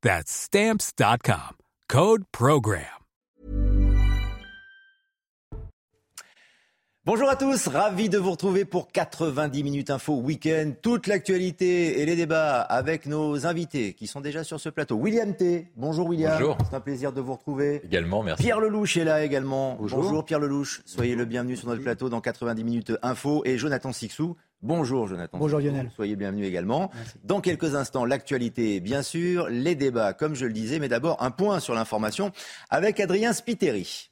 [0.00, 1.56] That's Stamps.com.
[1.88, 2.84] Code Program.
[7.04, 10.72] Bonjour à tous, ravi de vous retrouver pour 90 minutes info week-end.
[10.82, 14.94] Toute l'actualité et les débats avec nos invités qui sont déjà sur ce plateau.
[14.96, 15.72] William T.
[15.74, 16.34] Bonjour William.
[16.38, 16.58] Bonjour.
[16.68, 17.80] C'est un plaisir de vous retrouver.
[17.82, 18.44] Également, merci.
[18.44, 19.76] Pierre Lelouch est là également.
[19.80, 20.24] Bonjour.
[20.24, 20.82] Pierre Lelouch.
[20.84, 23.42] Soyez le bienvenu sur notre plateau dans 90 minutes info.
[23.46, 24.36] Et Jonathan Sixou.
[24.62, 25.38] Bonjour Jonathan.
[25.38, 25.60] Bonjour.
[25.60, 25.90] Lionel.
[25.94, 26.90] Soyez bienvenu également.
[27.24, 31.30] Dans quelques instants, l'actualité, bien sûr, les débats, comme je le disais, mais d'abord un
[31.30, 32.32] point sur l'information
[32.68, 34.10] avec Adrien Spiteri.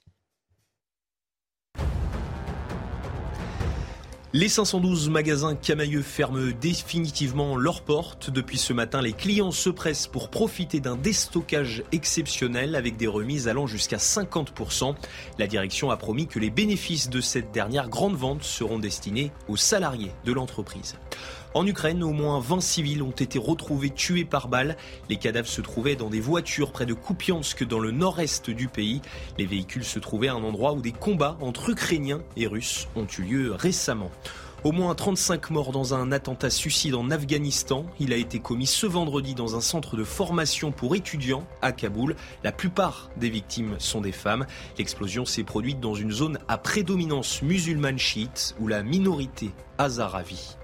[4.39, 8.29] Les 512 magasins Camailleux ferment définitivement leurs portes.
[8.29, 13.49] Depuis ce matin, les clients se pressent pour profiter d'un déstockage exceptionnel avec des remises
[13.49, 14.95] allant jusqu'à 50%.
[15.39, 19.57] La direction a promis que les bénéfices de cette dernière grande vente seront destinés aux
[19.57, 20.97] salariés de l'entreprise.
[21.57, 24.77] En Ukraine, au moins 20 civils ont été retrouvés tués par balles.
[25.09, 29.01] Les cadavres se trouvaient dans des voitures près de Kupiansk dans le nord-est du pays.
[29.39, 33.07] Les véhicules se trouvaient à un endroit où des combats entre Ukrainiens et Russes ont
[33.07, 34.11] eu lieu récemment.
[34.65, 37.87] Au moins 35 morts dans un attentat suicide en Afghanistan.
[38.01, 42.17] Il a été commis ce vendredi dans un centre de formation pour étudiants à Kaboul.
[42.45, 44.45] La plupart des victimes sont des femmes.
[44.77, 50.59] L'explosion s'est produite dans une zone à prédominance musulmane chiite où la minorité azaravi.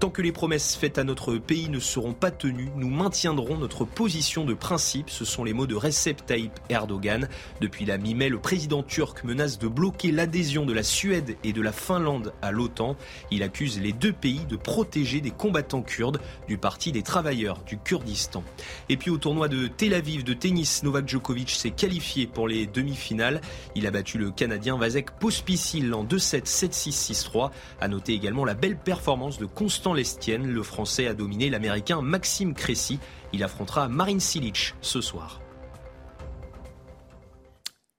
[0.00, 3.84] Tant que les promesses faites à notre pays ne seront pas tenues, nous maintiendrons notre
[3.84, 5.08] position de principe.
[5.08, 7.28] Ce sont les mots de Recep Tayyip Erdogan.
[7.60, 11.62] Depuis la mi-mai, le président turc menace de bloquer l'adhésion de la Suède et de
[11.62, 12.96] la Finlande à l'OTAN.
[13.30, 17.78] Il accuse les deux pays de protéger des combattants kurdes du Parti des travailleurs du
[17.78, 18.42] Kurdistan.
[18.88, 22.66] Et puis au tournoi de Tel Aviv de tennis, Novak Djokovic s'est qualifié pour les
[22.66, 23.40] demi-finales.
[23.74, 27.50] Il a battu le Canadien Vasek Pospisil en 2-7, 7-6, 6-3.
[27.80, 30.46] À noter également la belle performance de Constant Lestienne.
[30.46, 32.98] Le Français a dominé l'Américain Maxime Cressy.
[33.32, 35.40] Il affrontera Marine Silic ce soir.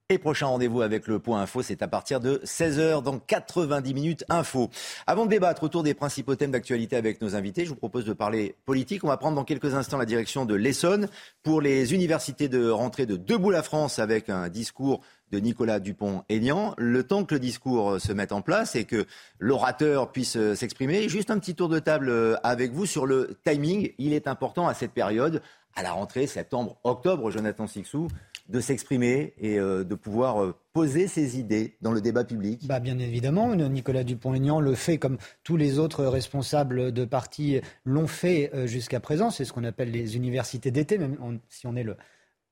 [0.09, 4.23] Et prochain rendez-vous avec le point info, c'est à partir de 16h dans 90 minutes
[4.29, 4.69] info.
[5.07, 8.13] Avant de débattre autour des principaux thèmes d'actualité avec nos invités, je vous propose de
[8.13, 9.03] parler politique.
[9.03, 11.09] On va prendre dans quelques instants la direction de l'Essonne
[11.41, 15.01] pour les universités de rentrée de Debout la France avec un discours
[15.40, 16.73] Nicolas Dupont-Aignan.
[16.78, 19.06] Le temps que le discours se mette en place et que
[19.40, 23.91] l'orateur puisse s'exprimer, juste un petit tour de table avec vous sur le timing.
[23.97, 25.41] Il est important à cette période,
[25.75, 28.07] à la rentrée septembre-octobre, Jonathan Sixou,
[28.50, 32.79] de s'exprimer et euh, de pouvoir euh, poser ses idées dans le débat public bah,
[32.79, 38.52] Bien évidemment, Nicolas Dupont-Aignan le fait comme tous les autres responsables de partis l'ont fait
[38.53, 39.31] euh, jusqu'à présent.
[39.31, 41.97] C'est ce qu'on appelle les universités d'été, même si on est le,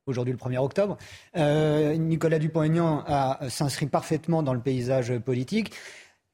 [0.05, 0.97] aujourd'hui le 1er octobre.
[1.37, 5.71] Euh, Nicolas Dupont-Aignan a- s'inscrit parfaitement dans le paysage politique.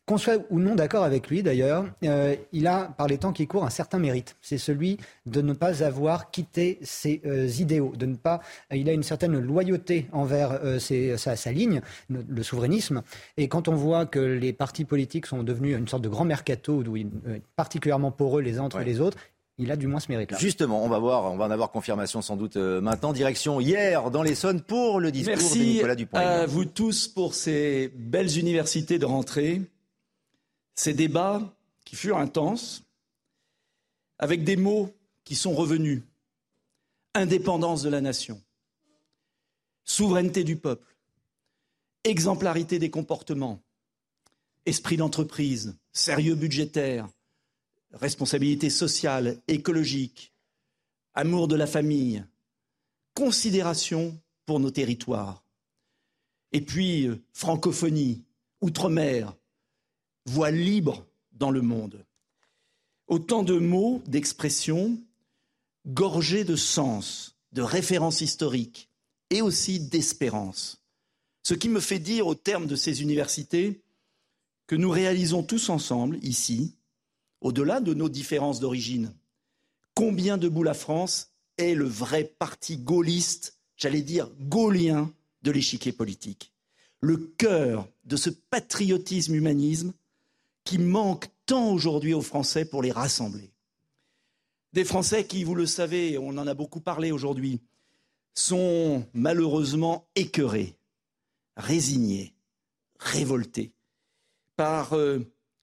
[0.05, 3.45] Qu'on soit ou non d'accord avec lui d'ailleurs, euh, il a, par les temps qui
[3.45, 4.37] courent, un certain mérite.
[4.41, 4.97] C'est celui
[5.27, 8.39] de ne pas avoir quitté ses euh, idéaux, de ne pas.
[8.73, 13.03] Il a une certaine loyauté envers euh, ses- sa, sa ligne, le, souverainisme.
[13.37, 16.81] Et quand on voit que les partis politiques sont devenus une sorte de grand mercato,
[16.81, 18.85] euh, particulièrement poreux les uns entre Ouais.
[18.85, 19.17] les autres,
[19.59, 20.37] il a du moins ce mérite-là.
[20.37, 23.11] Justement, on va voir, on va en avoir confirmation sans doute euh, maintenant.
[23.11, 26.47] Direction hier dans l'Essonne pour le discours de Merci Nicolas à Dupont-Aignan.
[26.47, 29.61] vous tous pour ces belles universités de rentrée,
[30.75, 31.41] ces débats
[31.83, 32.83] qui furent intenses,
[34.17, 34.89] avec des mots
[35.25, 36.03] qui sont revenus.
[37.15, 38.39] Indépendance de la nation,
[39.83, 40.95] souveraineté du peuple,
[42.03, 43.59] exemplarité des comportements,
[44.65, 47.09] esprit d'entreprise, sérieux budgétaire,
[47.93, 50.33] responsabilité sociale, écologique,
[51.13, 52.23] amour de la famille,
[53.13, 55.43] considération pour nos territoires.
[56.51, 58.23] Et puis, euh, francophonie,
[58.61, 59.35] outre-mer,
[60.25, 62.05] voix libre dans le monde.
[63.07, 64.99] Autant de mots, d'expressions,
[65.87, 68.89] gorgés de sens, de références historiques
[69.29, 70.83] et aussi d'espérance.
[71.43, 73.81] Ce qui me fait dire au terme de ces universités
[74.67, 76.75] que nous réalisons tous ensemble, ici,
[77.41, 79.13] au-delà de nos différences d'origine,
[79.93, 86.53] combien debout la France est le vrai parti gaulliste, j'allais dire gaulien, de l'échiquier politique?
[87.01, 89.93] Le cœur de ce patriotisme humanisme
[90.65, 93.51] qui manque tant aujourd'hui aux Français pour les rassembler.
[94.73, 97.61] Des Français qui, vous le savez, on en a beaucoup parlé aujourd'hui,
[98.35, 100.77] sont malheureusement écœurés,
[101.57, 102.35] résignés,
[102.99, 103.73] révoltés
[104.55, 105.19] par euh,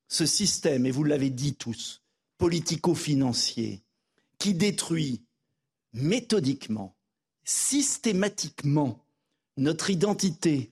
[0.09, 2.03] ce système, et vous l'avez dit tous,
[2.39, 3.83] politico-financier,
[4.39, 5.23] qui détruit
[5.93, 6.97] méthodiquement,
[7.45, 9.05] systématiquement
[9.57, 10.71] notre identité,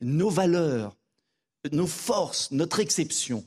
[0.00, 0.96] nos valeurs,
[1.72, 3.46] nos forces, notre exception.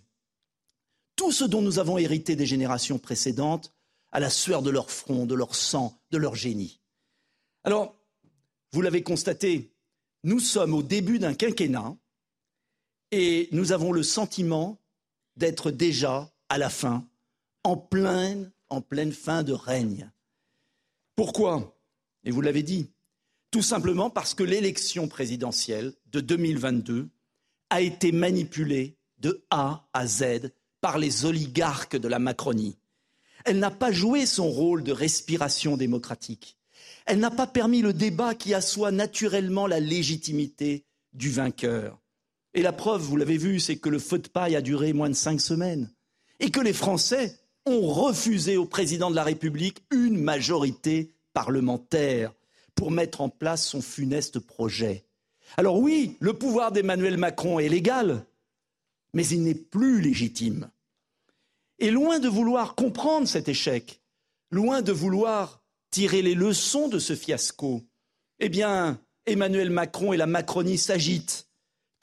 [1.15, 3.74] Tout ce dont nous avons hérité des générations précédentes
[4.12, 6.79] à la sueur de leur front, de leur sang, de leur génie.
[7.63, 7.95] Alors,
[8.71, 9.71] vous l'avez constaté,
[10.24, 11.95] nous sommes au début d'un quinquennat
[13.12, 14.79] et nous avons le sentiment
[15.38, 17.07] d'être déjà à la fin,
[17.63, 20.12] en pleine, en pleine fin de règne.
[21.15, 21.77] Pourquoi?
[22.24, 22.91] Et vous l'avez dit,
[23.51, 27.09] tout simplement parce que l'élection présidentielle de 2022
[27.69, 30.51] a été manipulée de A à Z
[30.81, 32.77] par les oligarques de la Macronie.
[33.45, 36.57] Elle n'a pas joué son rôle de respiration démocratique.
[37.06, 42.02] Elle n'a pas permis le débat qui assoit naturellement la légitimité du vainqueur.
[42.53, 45.09] Et la preuve, vous l'avez vu, c'est que le feu de paille a duré moins
[45.09, 45.91] de cinq semaines
[46.39, 52.33] et que les Français ont refusé au président de la République une majorité parlementaire
[52.75, 55.05] pour mettre en place son funeste projet.
[55.57, 58.25] Alors oui, le pouvoir d'Emmanuel Macron est légal,
[59.13, 60.69] mais il n'est plus légitime.
[61.79, 64.01] Et loin de vouloir comprendre cet échec,
[64.51, 65.61] loin de vouloir
[65.91, 67.83] tirer les leçons de ce fiasco,
[68.39, 71.47] eh bien, Emmanuel Macron et la Macronie s'agitent,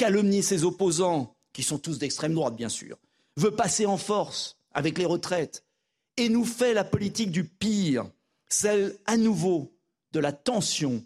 [0.00, 2.96] calomnient ses opposants, qui sont tous d'extrême droite, bien sûr,
[3.36, 5.62] veut passer en force avec les retraites,
[6.16, 8.10] et nous fait la politique du pire,
[8.48, 9.76] celle à nouveau
[10.12, 11.04] de la tension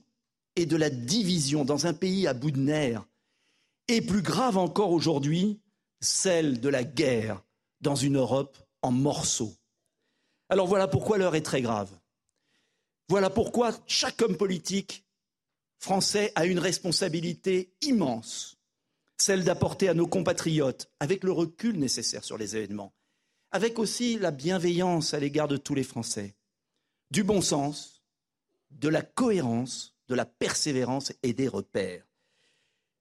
[0.55, 3.05] et de la division dans un pays à bout de nerfs,
[3.89, 5.61] et plus grave encore aujourd'hui,
[6.01, 7.43] celle de la guerre
[7.81, 9.57] dans une Europe en morceaux.
[10.51, 11.91] Alors voilà pourquoi l'heure est très grave.
[13.09, 15.05] Voilà pourquoi chaque homme politique
[15.81, 18.54] français a une responsabilité immense,
[19.17, 22.93] celle d'apporter à nos compatriotes, avec le recul nécessaire sur les événements,
[23.51, 26.35] avec aussi la bienveillance à l'égard de tous les Français,
[27.11, 28.03] du bon sens,
[28.71, 32.05] de la cohérence, de la persévérance et des repères.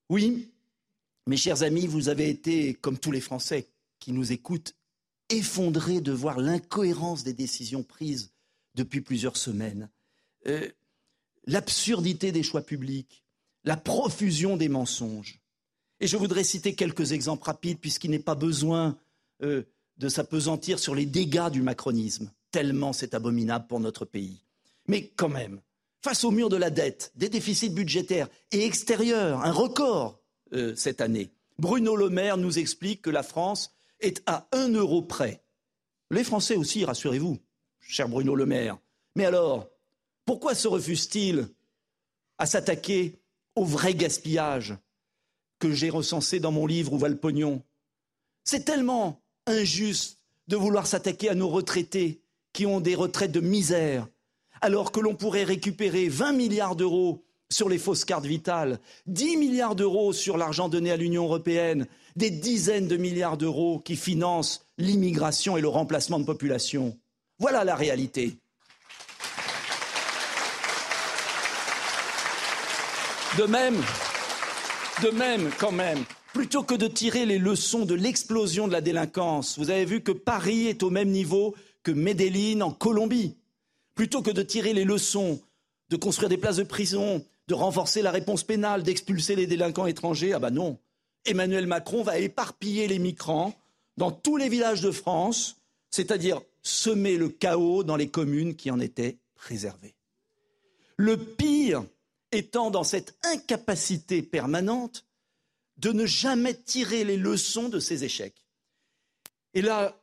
[0.10, 0.52] Oui,
[1.26, 3.70] mes chers amis, vous avez été, comme tous les Français
[4.00, 4.76] qui nous écoutent,
[5.30, 8.32] effondrés de voir l'incohérence des décisions prises
[8.76, 9.90] depuis plusieurs semaines,
[10.48, 10.70] euh,
[11.46, 13.24] l'absurdité des choix publics,
[13.64, 15.40] la profusion des mensonges.
[16.04, 18.98] Et je voudrais citer quelques exemples rapides, puisqu'il n'est pas besoin
[19.42, 19.64] euh,
[19.96, 24.44] de s'apesantir sur les dégâts du macronisme, tellement c'est abominable pour notre pays.
[24.90, 25.62] Mais quand même,
[26.04, 30.20] face au mur de la dette, des déficits budgétaires et extérieurs, un record
[30.52, 31.32] euh, cette année.
[31.58, 35.42] Bruno Le Maire nous explique que la France est à un euro près.
[36.12, 37.40] Les Français aussi, rassurez-vous,
[37.80, 38.78] cher Bruno Le Maire.
[39.16, 39.70] Mais alors,
[40.26, 41.48] pourquoi se refuse-t-il
[42.40, 43.22] à s'attaquer
[43.56, 44.76] au vrai gaspillage
[45.64, 47.64] que j'ai recensé dans mon livre Où va le pognon
[48.44, 50.18] C'est tellement injuste
[50.50, 52.20] de vouloir s'attaquer à nos retraités
[52.52, 54.06] qui ont des retraites de misère,
[54.60, 58.78] alors que l'on pourrait récupérer 20 milliards d'euros sur les fausses cartes vitales,
[59.08, 63.96] 10 milliards d'euros sur l'argent donné à l'Union européenne, des dizaines de milliards d'euros qui
[63.96, 66.98] financent l'immigration et le remplacement de population.
[67.40, 68.36] Voilà la réalité.
[73.38, 73.82] De même,
[75.02, 79.58] de même, quand même, plutôt que de tirer les leçons de l'explosion de la délinquance,
[79.58, 83.36] vous avez vu que Paris est au même niveau que Medellín en Colombie.
[83.96, 85.42] Plutôt que de tirer les leçons,
[85.90, 90.34] de construire des places de prison, de renforcer la réponse pénale, d'expulser les délinquants étrangers.
[90.34, 90.80] Ah ben non.
[91.26, 93.54] Emmanuel Macron va éparpiller les migrants
[93.98, 95.58] dans tous les villages de France,
[95.92, 99.96] c'est-à-dire semer le chaos dans les communes qui en étaient préservées.
[100.98, 101.84] Le pire
[102.34, 105.06] étant dans cette incapacité permanente
[105.78, 108.46] de ne jamais tirer les leçons de ces échecs.
[109.54, 110.00] Et là,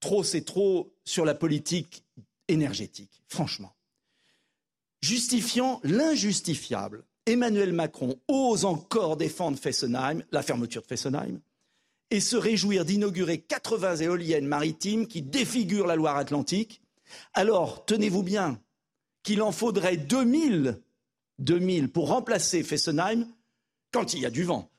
[0.00, 2.04] trop, c'est trop sur la politique
[2.48, 3.74] énergétique, franchement
[5.04, 7.04] justifiant l'injustifiable.
[7.26, 11.40] Emmanuel Macron ose encore défendre Fessenheim, la fermeture de Fessenheim,
[12.10, 16.80] et se réjouir d'inaugurer 80 éoliennes maritimes qui défigurent la Loire-Atlantique.
[17.34, 18.58] Alors, tenez-vous bien,
[19.22, 20.80] qu'il en faudrait 2000,
[21.38, 23.26] 2000 pour remplacer Fessenheim,
[23.92, 24.70] quand il y a du vent.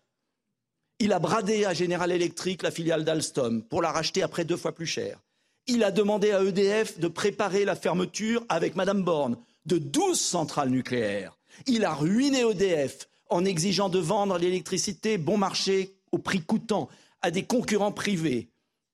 [0.99, 4.73] Il a bradé à General Electric la filiale d'Alstom pour la racheter après deux fois
[4.73, 5.21] plus cher.
[5.67, 10.69] Il a demandé à EDF de préparer la fermeture avec Madame Borne de 12 centrales
[10.69, 11.37] nucléaires.
[11.65, 16.87] Il a ruiné EDF en exigeant de vendre l'électricité bon marché au prix coûtant
[17.21, 18.49] à des concurrents privés.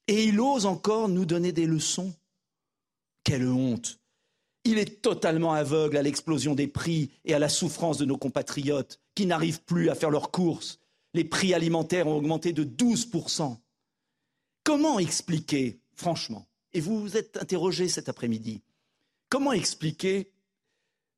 [0.07, 2.13] Et il ose encore nous donner des leçons.
[3.23, 4.00] Quelle honte
[4.63, 8.99] Il est totalement aveugle à l'explosion des prix et à la souffrance de nos compatriotes
[9.15, 10.79] qui n'arrivent plus à faire leurs courses.
[11.13, 13.57] Les prix alimentaires ont augmenté de 12%.
[14.63, 18.61] Comment expliquer, franchement, et vous vous êtes interrogé cet après-midi,
[19.29, 20.31] comment expliquer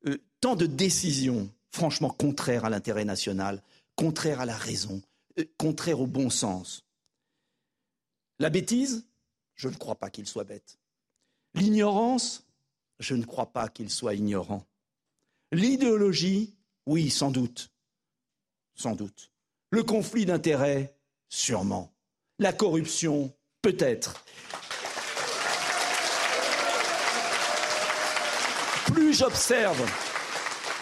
[0.07, 3.62] euh, tant de décisions franchement contraires à l'intérêt national,
[3.95, 5.01] contraires à la raison,
[5.38, 6.85] euh, contraires au bon sens?
[8.39, 9.05] La bêtise?
[9.55, 10.79] Je ne crois pas qu'il soit bête.
[11.53, 12.43] L'ignorance?
[13.03, 14.65] Je ne crois pas qu'il soit ignorant.
[15.51, 16.55] L'idéologie
[16.86, 17.69] Oui, sans doute.
[18.75, 19.29] Sans doute.
[19.72, 20.95] Le conflit d'intérêts
[21.27, 21.93] Sûrement.
[22.39, 24.24] La corruption Peut-être.
[28.86, 29.86] Plus j'observe,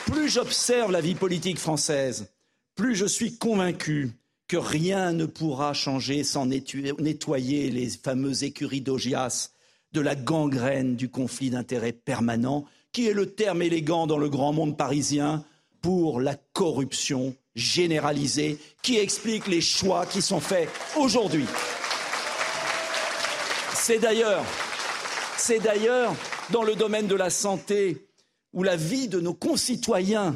[0.05, 2.31] plus j'observe la vie politique française,
[2.75, 4.11] plus je suis convaincu
[4.47, 9.53] que rien ne pourra changer sans nettoyer les fameuses écuries d'Ogias
[9.93, 14.53] de la gangrène du conflit d'intérêts permanent, qui est le terme élégant dans le grand
[14.53, 15.43] monde parisien
[15.81, 21.45] pour la corruption généralisée, qui explique les choix qui sont faits aujourd'hui.
[23.73, 24.45] C'est d'ailleurs,
[26.51, 28.07] dans le domaine de la santé
[28.53, 30.35] où la vie de nos concitoyens,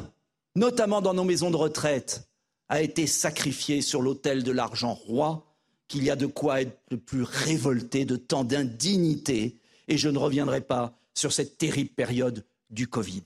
[0.56, 2.28] notamment dans nos maisons de retraite,
[2.68, 5.45] a été sacrifiée sur l'autel de l'argent roi,
[5.88, 9.56] qu'il y a de quoi être le plus révolté de tant d'indignité,
[9.88, 13.22] et je ne reviendrai pas sur cette terrible période du Covid.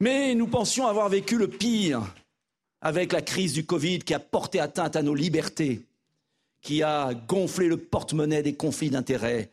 [0.00, 2.14] Mais nous pensions avoir vécu le pire
[2.80, 5.82] avec la crise du Covid qui a porté atteinte à nos libertés,
[6.60, 9.50] qui a gonflé le porte-monnaie des conflits d'intérêts.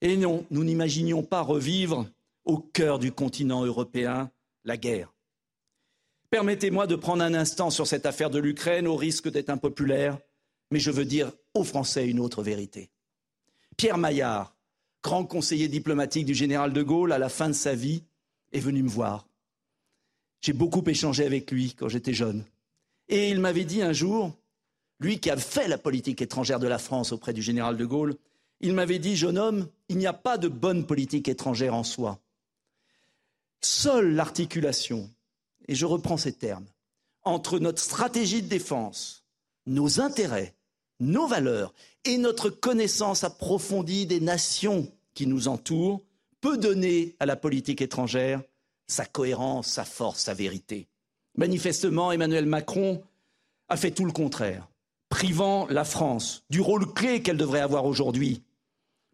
[0.00, 2.06] Et non, nous n'imaginions pas revivre
[2.44, 4.30] au cœur du continent européen
[4.64, 5.12] la guerre.
[6.30, 10.18] Permettez-moi de prendre un instant sur cette affaire de l'Ukraine au risque d'être impopulaire,
[10.70, 12.90] mais je veux dire aux Français une autre vérité.
[13.76, 14.54] Pierre Maillard,
[15.02, 18.02] grand conseiller diplomatique du général de Gaulle à la fin de sa vie,
[18.52, 19.26] est venu me voir.
[20.40, 22.44] J'ai beaucoup échangé avec lui quand j'étais jeune.
[23.08, 24.32] Et il m'avait dit un jour,
[24.98, 28.16] lui qui a fait la politique étrangère de la France auprès du général de Gaulle,
[28.60, 32.18] il m'avait dit, jeune homme, il n'y a pas de bonne politique étrangère en soi.
[33.60, 35.10] Seule l'articulation,
[35.68, 36.66] et je reprends ces termes,
[37.22, 39.24] entre notre stratégie de défense,
[39.66, 40.55] nos intérêts,
[41.00, 41.74] nos valeurs
[42.04, 46.02] et notre connaissance approfondie des nations qui nous entourent
[46.40, 48.42] peut donner à la politique étrangère
[48.86, 50.88] sa cohérence, sa force, sa vérité.
[51.36, 53.02] Manifestement, Emmanuel Macron
[53.68, 54.68] a fait tout le contraire,
[55.08, 58.42] privant la France du rôle clé qu'elle devrait avoir aujourd'hui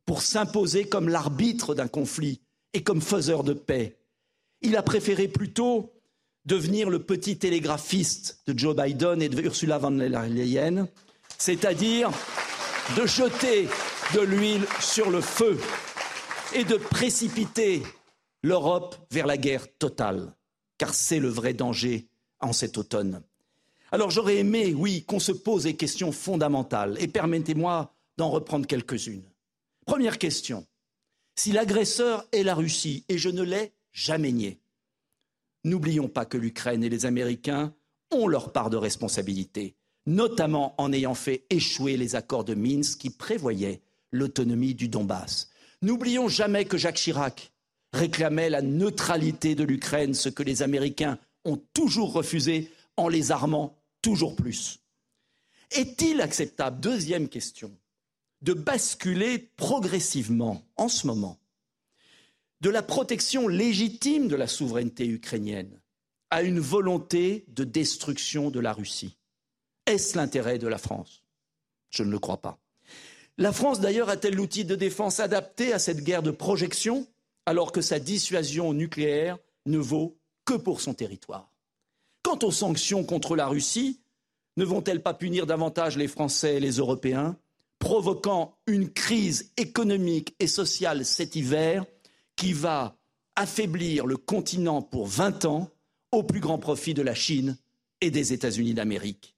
[0.05, 2.41] pour s'imposer comme l'arbitre d'un conflit
[2.75, 3.97] et comme faiseur de paix.
[4.61, 5.93] Il a préféré plutôt
[6.45, 10.89] devenir le petit télégraphiste de Joe Biden et de Ursula von der Leyen,
[11.43, 12.13] c'est-à-dire
[12.97, 13.67] de jeter
[14.15, 15.59] de l'huile sur le feu
[16.55, 17.83] et de précipiter
[18.45, 20.37] l'Europe vers la guerre totale,
[20.79, 22.07] car c'est le vrai danger
[22.39, 23.25] en cet automne.
[23.91, 29.29] Alors j'aurais aimé, oui, qu'on se pose des questions fondamentales, et permettez-moi d'en reprendre quelques-unes.
[29.85, 30.65] Première question.
[31.35, 34.61] Si l'agresseur est la Russie, et je ne l'ai jamais nié.
[35.65, 37.75] N'oublions pas que l'Ukraine et les Américains
[38.13, 39.75] ont leur part de responsabilité,
[40.07, 45.51] notamment en ayant fait échouer les accords de Minsk qui prévoyaient l'autonomie du Donbass.
[45.81, 47.53] N'oublions jamais que Jacques Chirac
[47.93, 53.77] réclamait la neutralité de l'Ukraine, ce que les Américains ont toujours refusé en les armant
[54.01, 54.81] toujours plus.
[55.71, 57.77] Est-il acceptable, deuxième question,
[58.43, 61.39] de basculer progressivement en ce moment
[62.61, 65.81] de la protection légitime de la souveraineté ukrainienne
[66.31, 69.17] à une volonté de destruction de la Russie?
[69.87, 71.23] Est-ce l'intérêt de la France?
[71.91, 72.59] Je ne le crois pas.
[73.39, 77.07] La France, d'ailleurs, a-t-elle l'outil de défense adapté à cette guerre de projection,
[77.47, 81.51] alors que sa dissuasion nucléaire ne vaut que pour son territoire?
[82.23, 84.01] Quant aux sanctions contre la Russie,
[84.57, 87.37] ne vont-elles pas punir davantage les Français et les Européens,
[87.79, 91.85] provoquant une crise économique et sociale cet hiver
[92.37, 92.97] qui va
[93.35, 95.71] affaiblir le continent pour 20 ans
[96.13, 97.57] au plus grand profit de la Chine
[98.01, 99.35] et des États-Unis d'Amérique?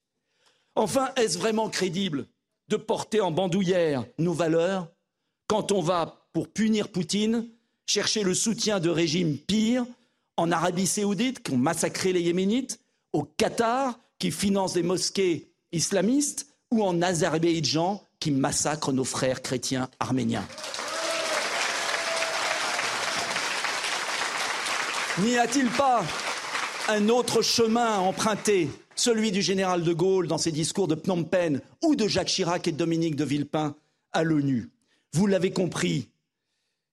[0.76, 2.26] Enfin, est-ce vraiment crédible
[2.68, 4.88] de porter en bandoulière nos valeurs
[5.46, 7.46] quand on va, pour punir Poutine,
[7.86, 9.86] chercher le soutien de régimes pires
[10.36, 12.80] en Arabie saoudite qui ont massacré les Yéménites,
[13.12, 19.88] au Qatar qui finance des mosquées islamistes, ou en Azerbaïdjan, qui massacre nos frères chrétiens
[20.00, 20.46] arméniens?
[25.18, 26.02] N'y a-t-il pas
[26.88, 31.24] un autre chemin à emprunter, celui du général de Gaulle dans ses discours de Phnom
[31.24, 33.74] Penh ou de Jacques Chirac et de Dominique de Villepin
[34.12, 34.70] à l'ONU
[35.12, 36.08] Vous l'avez compris,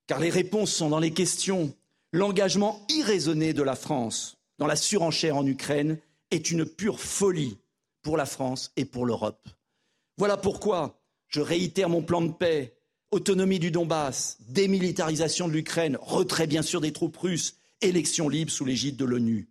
[0.07, 1.73] car les réponses sont dans les questions.
[2.11, 5.97] L'engagement irraisonné de la France dans la surenchère en Ukraine
[6.29, 7.57] est une pure folie
[8.01, 9.47] pour la France et pour l'Europe.
[10.17, 12.73] Voilà pourquoi je réitère mon plan de paix,
[13.11, 18.65] autonomie du Donbass, démilitarisation de l'Ukraine, retrait bien sûr des troupes russes, élection libre sous
[18.65, 19.50] l'égide de l'ONU.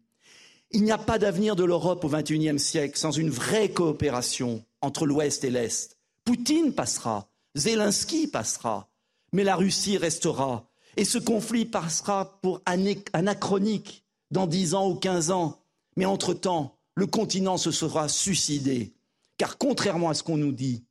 [0.72, 5.04] Il n'y a pas d'avenir de l'Europe au XXIe siècle sans une vraie coopération entre
[5.04, 5.98] l'Ouest et l'Est.
[6.24, 8.88] Poutine passera, Zelensky passera,
[9.32, 10.70] mais la Russie restera.
[10.96, 15.60] Et ce conflit passera pour anachronique dans dix ans ou quinze ans.
[15.96, 18.92] Mais entre-temps, le continent se sera suicidé.
[19.38, 20.84] Car contrairement à ce qu'on nous dit,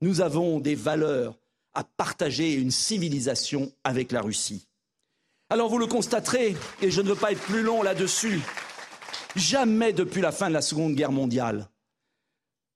[0.00, 1.38] nous avons des valeurs
[1.74, 4.66] à partager une civilisation avec la Russie.
[5.50, 8.40] Alors vous le constaterez, et je ne veux pas être plus long là-dessus,
[9.34, 11.68] jamais depuis la fin de la Seconde Guerre mondiale,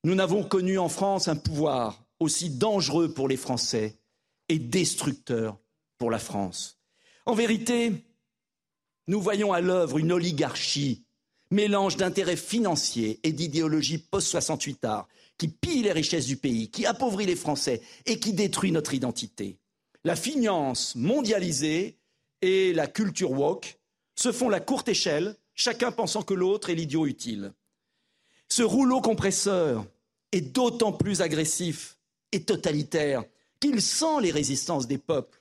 [0.04, 3.98] nous n'avons connu en France un pouvoir aussi dangereux pour les Français
[4.48, 5.58] et destructeur
[5.98, 6.80] pour la France.
[7.26, 7.92] En vérité,
[9.06, 11.04] nous voyons à l'œuvre une oligarchie,
[11.50, 17.26] mélange d'intérêts financiers et d'idéologie post-68 art, qui pille les richesses du pays, qui appauvrit
[17.26, 19.58] les Français et qui détruit notre identité.
[20.04, 21.98] La finance mondialisée
[22.42, 23.78] et la culture woke
[24.16, 27.52] se font la courte échelle, chacun pensant que l'autre est l'idiot utile.
[28.48, 29.84] Ce rouleau compresseur
[30.32, 31.98] est d'autant plus agressif
[32.32, 33.24] et totalitaire
[33.60, 35.38] qu'il sent les résistances des peuples.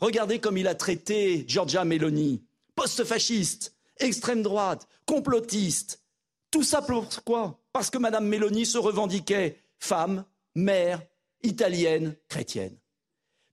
[0.00, 2.42] Regardez comme il a traité Giorgia Meloni,
[2.74, 6.02] post-fasciste, extrême droite, complotiste.
[6.50, 10.24] Tout ça pourquoi Parce que Mme Meloni se revendiquait femme,
[10.56, 11.00] mère,
[11.44, 12.76] italienne, chrétienne.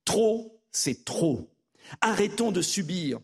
[0.05, 1.47] Trop, c'est trop.
[2.01, 3.19] Arrêtons de subir.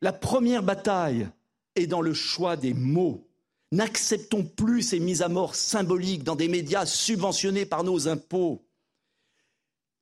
[0.00, 1.28] La première bataille
[1.76, 3.26] est dans le choix des mots.
[3.72, 8.64] N'acceptons plus ces mises à mort symboliques dans des médias subventionnés par nos impôts.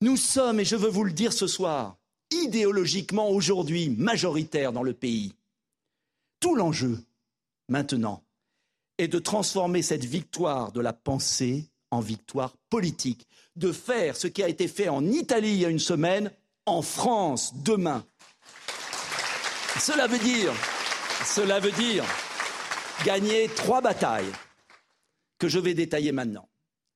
[0.00, 1.96] Nous sommes, et je veux vous le dire ce soir,
[2.30, 5.32] idéologiquement aujourd'hui majoritaires dans le pays.
[6.40, 6.98] Tout l'enjeu,
[7.68, 8.22] maintenant,
[8.98, 14.42] est de transformer cette victoire de la pensée en victoire politique, de faire ce qui
[14.42, 16.30] a été fait en Italie il y a une semaine,
[16.66, 18.04] en France demain.
[19.80, 20.52] Cela veut dire,
[21.24, 22.04] cela veut dire
[23.04, 24.32] gagner trois batailles
[25.38, 26.48] que je vais détailler maintenant.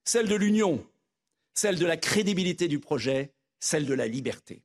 [0.04, 0.84] Celle de l'union,
[1.54, 4.62] celle de la crédibilité du projet, celle de la liberté.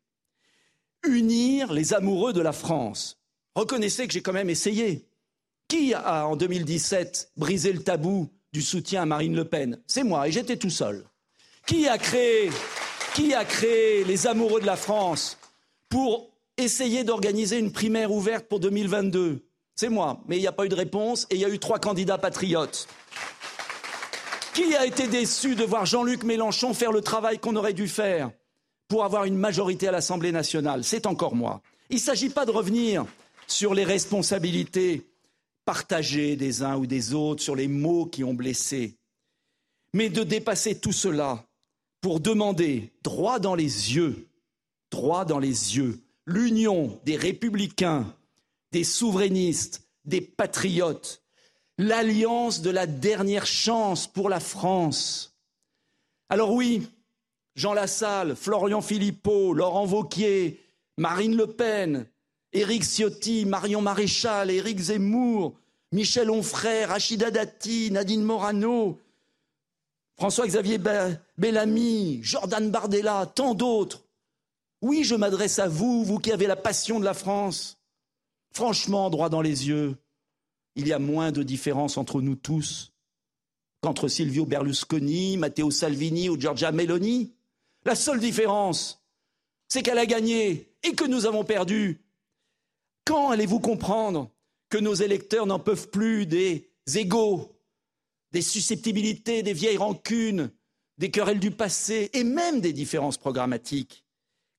[1.08, 3.19] Unir les amoureux de la France.
[3.56, 5.08] Reconnaissez que j'ai quand même essayé.
[5.67, 9.82] Qui a, en 2017, brisé le tabou du soutien à Marine Le Pen?
[9.88, 11.06] C'est moi, et j'étais tout seul.
[11.65, 12.52] Qui a créé,
[14.04, 15.38] les amoureux de la France
[15.89, 19.43] pour essayer d'organiser une primaire ouverte pour 2022
[19.76, 21.60] C'est moi, mais il n'y a pas eu de réponse, et il y a eu
[21.60, 22.88] trois candidats patriotes.
[24.54, 28.32] Qui a été déçu de voir Jean-Luc Mélenchon faire le travail qu'on aurait dû faire
[28.88, 30.84] pour avoir une majorité à l'Assemblée nationale?
[30.84, 31.62] C'est encore moi.
[31.90, 33.06] Il ne s'agit pas de revenir
[33.48, 35.08] sur les responsabilités
[35.66, 38.98] partagées des uns ou des autres, sur les mots qui ont blessé,
[39.94, 41.46] mais de dépasser tout cela
[42.02, 44.28] pour demander droit dans les yeux,
[44.92, 48.14] droit dans les yeux, l'union des républicains,
[48.72, 51.22] des souverainistes, des patriotes,
[51.78, 55.36] l'alliance de la dernière chance pour la France.
[56.30, 56.88] Alors oui,
[57.56, 60.60] Jean Lassalle, Florian Philippot, Laurent Vauquier,
[60.98, 62.06] Marine Le Pen,
[62.54, 65.54] Éric Ciotti, Marion Maréchal, Éric Zemmour,
[65.92, 69.00] Michel Onfray, Rachida Dati, Nadine Morano,
[70.18, 70.80] François-Xavier
[71.38, 74.04] Bellamy, Jordan Bardella, tant d'autres.
[74.82, 77.81] Oui, je m'adresse à vous, vous qui avez la passion de la France.
[78.52, 79.98] Franchement, droit dans les yeux,
[80.76, 82.92] il y a moins de différence entre nous tous
[83.82, 87.34] qu'entre Silvio Berlusconi, Matteo Salvini ou Giorgia Meloni.
[87.84, 89.04] La seule différence,
[89.68, 92.02] c'est qu'elle a gagné et que nous avons perdu.
[93.06, 94.30] Quand allez-vous comprendre
[94.70, 97.60] que nos électeurs n'en peuvent plus des égaux,
[98.32, 100.52] des susceptibilités, des vieilles rancunes,
[100.98, 104.06] des querelles du passé et même des différences programmatiques,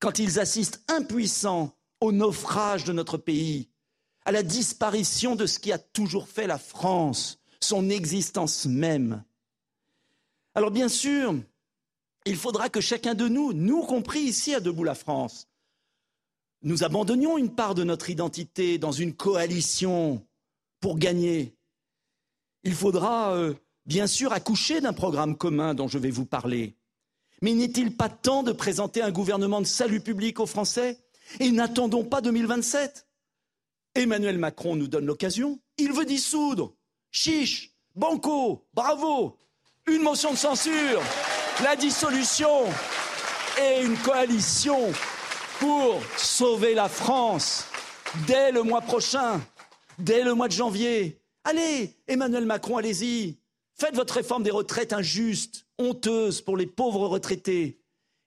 [0.01, 3.69] quand ils assistent impuissants au naufrage de notre pays,
[4.25, 9.25] à la disparition de ce qui a toujours fait la France, son existence même.
[10.55, 11.35] Alors bien sûr,
[12.25, 15.49] il faudra que chacun de nous, nous compris ici à Debout la France,
[16.63, 20.25] nous abandonnions une part de notre identité dans une coalition
[20.81, 21.57] pour gagner.
[22.63, 23.55] Il faudra euh,
[23.87, 26.77] bien sûr, accoucher d'un programme commun dont je vais vous parler.
[27.41, 30.99] Mais n'est-il pas temps de présenter un gouvernement de salut public aux Français?
[31.41, 33.07] Et n'attendons pas 2027.
[33.95, 35.61] Emmanuel Macron nous donne l'occasion.
[35.79, 36.75] Il veut dissoudre.
[37.11, 39.37] Chiche, banco, bravo.
[39.87, 41.03] Une motion de censure,
[41.63, 42.65] la dissolution
[43.61, 44.93] et une coalition
[45.59, 47.67] pour sauver la France
[48.27, 49.41] dès le mois prochain,
[49.99, 51.21] dès le mois de janvier.
[51.45, 53.39] Allez, Emmanuel Macron, allez-y.
[53.75, 57.81] Faites votre réforme des retraites injuste, honteuse pour les pauvres retraités.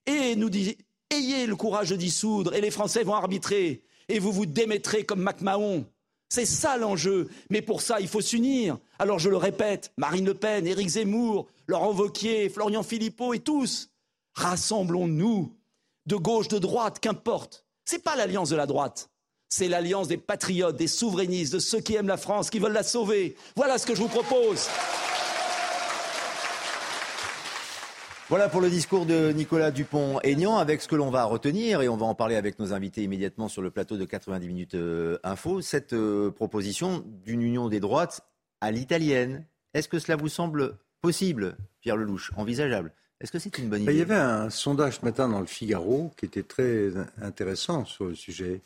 [0.06, 0.78] Et nous dit,
[1.10, 5.22] ayez le courage de dissoudre et les Français vont arbitrer et vous vous démettrez comme
[5.22, 5.86] MacMahon.
[6.30, 7.30] C'est ça l'enjeu.
[7.50, 8.78] Mais pour ça, il faut s'unir.
[9.00, 13.90] Alors je le répète, Marine Le Pen, Éric Zemmour, Laurent Wauquiez, Florian Philippot et tous,
[14.34, 15.56] rassemblons-nous,
[16.06, 17.66] de gauche, de droite, qu'importe.
[17.86, 19.10] C'est pas l'alliance de la droite.
[19.50, 22.84] C'est l'alliance des patriotes, des souverainistes, de ceux qui aiment la France, qui veulent la
[22.84, 23.36] sauver.
[23.56, 24.68] Voilà ce que je vous propose.
[28.28, 31.96] Voilà pour le discours de Nicolas Dupont-Aignan avec ce que l'on va retenir et on
[31.96, 35.62] va en parler avec nos invités immédiatement sur le plateau de 90 minutes euh, info.
[35.62, 38.22] Cette euh, proposition d'une union des droites
[38.62, 42.94] à l'italienne, est-ce que cela vous semble possible, Pierre Lelouch, envisageable?
[43.22, 45.46] Est-ce que c'est une bonne idée Il y avait un sondage ce matin dans le
[45.46, 48.62] Figaro qui était très intéressant sur le sujet,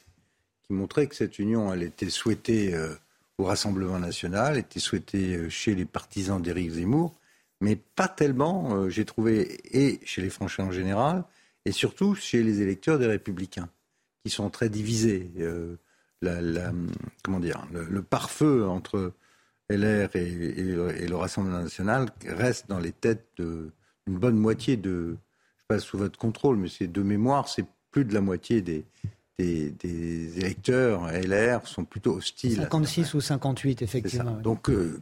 [0.65, 2.95] qui montrait que cette union, elle était souhaitée euh,
[3.37, 7.13] au Rassemblement national, était souhaitée chez les partisans d'Éric Zemmour
[7.61, 11.23] mais pas tellement, euh, j'ai trouvé, et chez les Français en général,
[11.65, 13.69] et surtout chez les électeurs des Républicains,
[14.23, 15.31] qui sont très divisés.
[15.39, 15.75] Euh,
[16.21, 16.71] la,
[17.23, 19.13] comment dire, le, pare-feu entre
[19.69, 20.29] LR et,
[21.07, 23.71] le Rassemblement national reste dans les têtes d'une
[24.07, 25.15] bonne moitié de,
[25.59, 28.83] je passe sous votre contrôle, mais c'est de mémoire, c'est plus de la moitié des,
[29.37, 32.55] des, électeurs LR sont plutôt hostiles.
[32.57, 34.37] 56 ou 58, effectivement.
[34.41, 34.99] Donc, euh,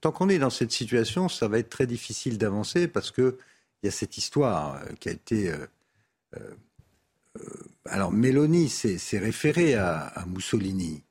[0.00, 3.34] tant qu'on est dans cette situation, ça va être très difficile d'avancer parce qu'il
[3.82, 5.50] y a cette histoire euh, qui a été.
[5.50, 5.66] Euh,
[6.36, 6.56] euh,
[7.84, 11.02] alors, Mélanie s'est référé à, Mussolini.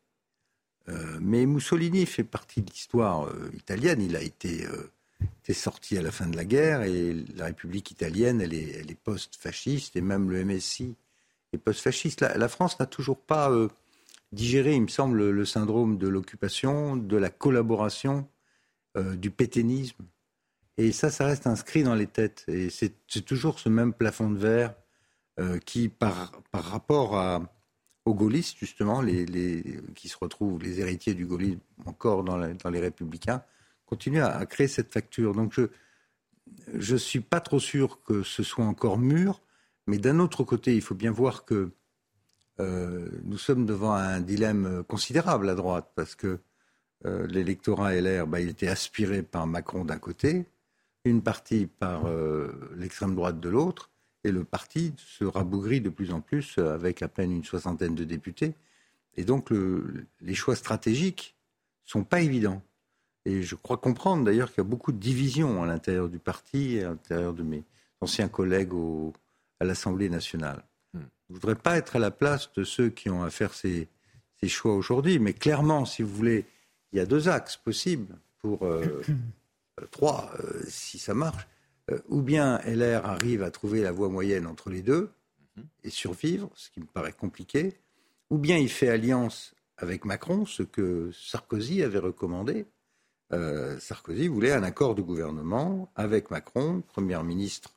[1.22, 4.02] mais Mussolini fait partie de l'histoire italienne.
[4.02, 4.68] Il a été,
[5.54, 10.02] sorti à la fin de la guerre et la République italienne, elle est, post-fasciste et
[10.02, 10.96] même le MSI
[11.54, 12.22] est post-fasciste.
[12.22, 13.50] La, France n'a toujours pas
[14.34, 18.28] digéré, il me semble, le syndrome de l'occupation, de la collaboration
[18.98, 20.06] euh, du pétainisme.
[20.78, 22.44] Et ça, ça reste inscrit dans les têtes.
[22.48, 24.76] Et c'est toujours ce même plafond de verre
[25.40, 27.42] euh, qui, par, par rapport à,
[28.06, 32.80] aux gaullistes, justement, les, qui se retrouvent, les héritiers du gaullisme encore dans, dans les
[32.80, 33.44] républicains,
[33.86, 35.34] continue à, créer cette facture.
[35.34, 35.54] Donc
[36.74, 39.42] je ne suis pas trop sûr que ce soit encore mûr,
[39.88, 41.72] mais d'un autre côté, il faut bien voir que
[42.60, 46.40] euh, nous sommes devant un dilemme considérable à droite, parce que
[47.06, 50.46] euh, l'électorat LR, bah, il était aspiré par Macron d'un côté,
[51.06, 53.92] une partie par euh, l'extrême droite de l'autre,
[54.24, 57.96] et le parti se rabougrit de plus en plus euh, avec à peine une soixantaine
[57.96, 58.56] de députés.
[59.16, 59.50] Et donc
[60.22, 61.36] les choix stratégiques
[61.86, 62.62] sont pas évidents.
[63.26, 66.80] Et je crois comprendre d'ailleurs qu'il y a beaucoup de divisions à l'intérieur du parti,
[66.80, 67.64] à l'intérieur de mes
[68.00, 68.74] anciens collègues
[69.60, 70.64] à l'Assemblée nationale.
[70.94, 71.00] Hmm.
[71.00, 73.88] Je ne voudrais pas être à la place de ceux qui ont à faire ces
[74.44, 76.46] choix aujourd'hui, mais clairement, si vous voulez,
[76.92, 79.02] il y a deux axes possibles pour euh,
[79.80, 81.48] euh, trois, euh, si ça marche.
[82.10, 85.10] ou bien LR arrive à trouver la voie moyenne entre les deux
[85.84, 87.74] et survivre, ce qui me paraît compliqué,
[88.30, 92.66] ou bien il fait alliance avec Macron, ce que Sarkozy avait recommandé.
[93.80, 97.74] Sarkozy voulait un accord de gouvernement avec Macron, Premier ministre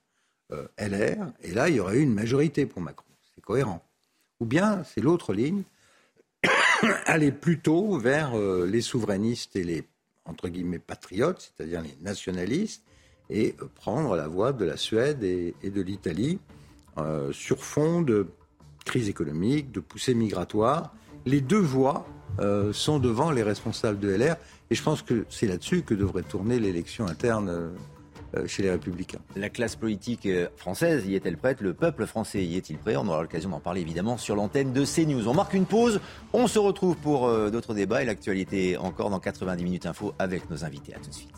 [0.78, 3.06] LR, et là il y aurait eu une majorité pour Macron.
[3.34, 3.82] C'est cohérent.
[4.40, 5.62] Ou bien c'est l'autre ligne,
[7.06, 9.84] aller plutôt vers euh, les souverainistes et les
[10.26, 12.84] entre guillemets patriotes, c'est-à-dire les nationalistes,
[13.30, 16.38] et euh, prendre la voie de la Suède et, de l'Italie
[16.98, 18.28] euh, sur fond de
[18.84, 20.94] crise économique, de poussée migratoire.
[21.26, 22.06] Les deux voies
[22.72, 24.36] sont devant les responsables de LR,
[24.70, 27.70] et je pense que c'est là-dessus que devrait tourner l'élection interne
[28.46, 29.20] chez les Républicains.
[29.36, 31.60] La classe politique euh, française y est-elle prête?
[31.60, 32.96] Le peuple français y est-il prêt?
[32.96, 35.28] On aura l'occasion d'en parler évidemment sur l'antenne de CNews.
[35.28, 36.00] On marque une pause,
[36.32, 40.48] on se retrouve pour euh, d'autres débats et l'actualité encore dans 90 minutes info avec
[40.50, 40.94] nos invités.
[40.94, 41.30] À tout de suite.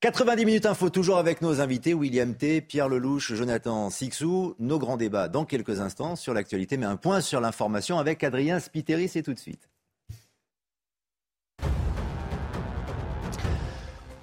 [0.00, 4.56] 90 minutes info, toujours avec nos invités, William T, Pierre Lelouch, Jonathan Sixou.
[4.58, 8.58] Nos grands débats dans quelques instants sur l'actualité, mais un point sur l'information avec Adrien
[8.58, 9.71] Spiteri, c'est tout de suite.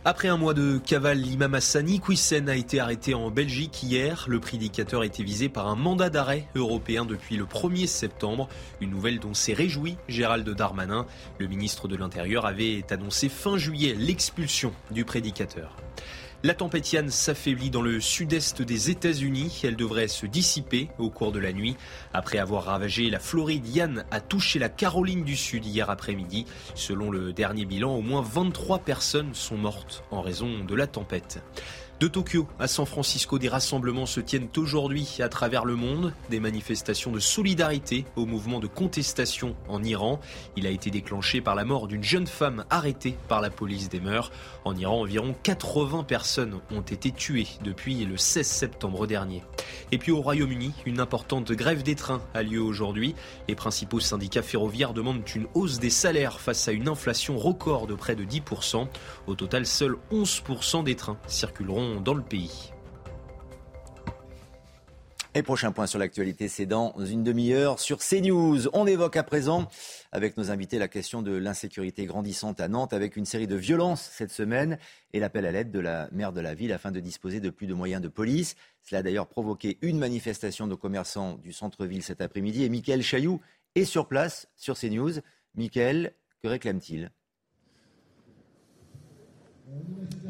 [0.09, 4.25] Après un mois de cavale, l'imam Hassani Kouissen a été arrêté en Belgique hier.
[4.27, 8.49] Le prédicateur été visé par un mandat d'arrêt européen depuis le 1er septembre.
[8.81, 11.05] Une nouvelle dont s'est réjoui Gérald Darmanin.
[11.37, 15.75] Le ministre de l'Intérieur avait annoncé fin juillet l'expulsion du prédicateur.
[16.41, 19.60] La tempête Yann s'affaiblit dans le sud-est des États-Unis.
[19.65, 21.75] Elle devrait se dissiper au cours de la nuit.
[22.13, 26.45] Après avoir ravagé la Floride, Yann a touché la Caroline du Sud hier après-midi.
[26.75, 31.43] Selon le dernier bilan, au moins 23 personnes sont mortes en raison de la tempête.
[31.99, 36.13] De Tokyo à San Francisco, des rassemblements se tiennent aujourd'hui à travers le monde.
[36.29, 40.21] Des manifestations de solidarité au mouvement de contestation en Iran.
[40.55, 43.99] Il a été déclenché par la mort d'une jeune femme arrêtée par la police des
[43.99, 44.31] mœurs.
[44.63, 49.43] En Iran, environ 80 personnes ont été tuées depuis le 16 septembre dernier.
[49.91, 53.13] Et puis au Royaume-Uni, une importante grève des trains a lieu aujourd'hui.
[53.49, 57.93] Les principaux syndicats ferroviaires demandent une hausse des salaires face à une inflation record de
[57.93, 58.88] près de 10%.
[59.27, 62.71] Au total, seuls 11% des trains circuleront dans le pays.
[65.36, 68.67] Et prochain point sur l'actualité, c'est dans une demi-heure sur CNews.
[68.73, 69.67] On évoque à présent
[70.12, 74.10] avec nos invités la question de l'insécurité grandissante à Nantes avec une série de violences
[74.12, 74.80] cette semaine
[75.13, 77.67] et l'appel à l'aide de la maire de la ville afin de disposer de plus
[77.67, 78.56] de moyens de police.
[78.82, 83.39] Cela a d'ailleurs provoqué une manifestation de commerçants du centre-ville cet après-midi et Mickaël Chailloux
[83.75, 85.19] est sur place sur CNews.
[85.54, 87.12] Mickaël, que réclame-t-il?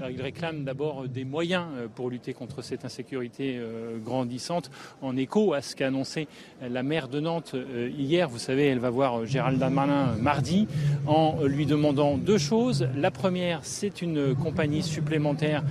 [0.10, 4.72] Il réclame d'abord des moyens euh, pour lutter contre cette insécurité euh, grandissante,
[5.02, 6.28] en écho à ce qu'a annoncé
[6.62, 8.30] la maire de Nantes euh, hier.
[8.30, 10.68] Vous savez, elle va voir Gérald Darmanin mardi
[11.06, 12.88] en lui demandant deux choses.
[12.96, 15.64] La première, c'est une compagnie supplémentaire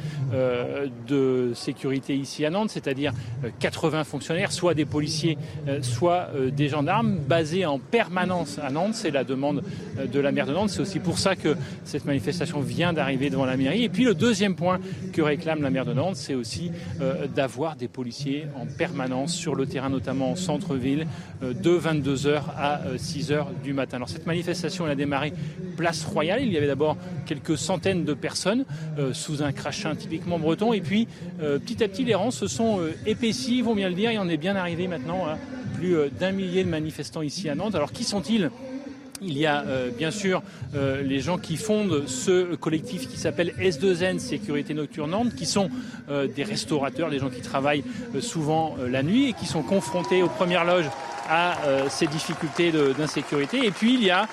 [1.07, 3.13] de sécurité ici à Nantes, c'est-à-dire
[3.61, 5.39] 80 fonctionnaires, soit des policiers,
[5.83, 8.95] soit des gendarmes, basés en permanence à Nantes.
[8.95, 9.63] C'est la demande
[9.97, 10.71] de la maire de Nantes.
[10.71, 14.55] C'est aussi pour ça que cette manifestation vient d'arriver devant la Et puis le deuxième
[14.55, 14.79] point
[15.13, 19.55] que réclame la maire de Nantes, c'est aussi euh, d'avoir des policiers en permanence sur
[19.55, 21.07] le terrain, notamment en centre-ville,
[21.43, 23.97] euh, de 22h à 6h euh, du matin.
[23.97, 25.33] Alors cette manifestation, a démarré
[25.77, 26.43] place Royale.
[26.43, 28.65] Il y avait d'abord quelques centaines de personnes
[29.13, 30.73] sous un crachin typiquement breton.
[30.73, 31.07] Et puis
[31.39, 34.11] petit à petit, les rangs se sont épaissis, vaut bien le dire.
[34.11, 35.37] Et on est bien arrivé maintenant à
[35.75, 37.75] plus d'un millier de manifestants ici à Nantes.
[37.75, 38.51] Alors qui sont-ils?
[39.21, 40.43] Il y a euh, bien sûr
[40.75, 45.71] euh, les gens qui fondent ce collectif qui s'appelle S2N Sécurité Nocturnante, qui sont
[46.11, 47.85] euh, des restaurateurs, des gens qui travaillent
[48.21, 50.89] souvent la nuit et qui sont confrontés aux premières loges
[51.31, 51.59] à
[51.91, 53.67] ces difficultés d'insécurité.
[53.67, 54.27] Et puis il y a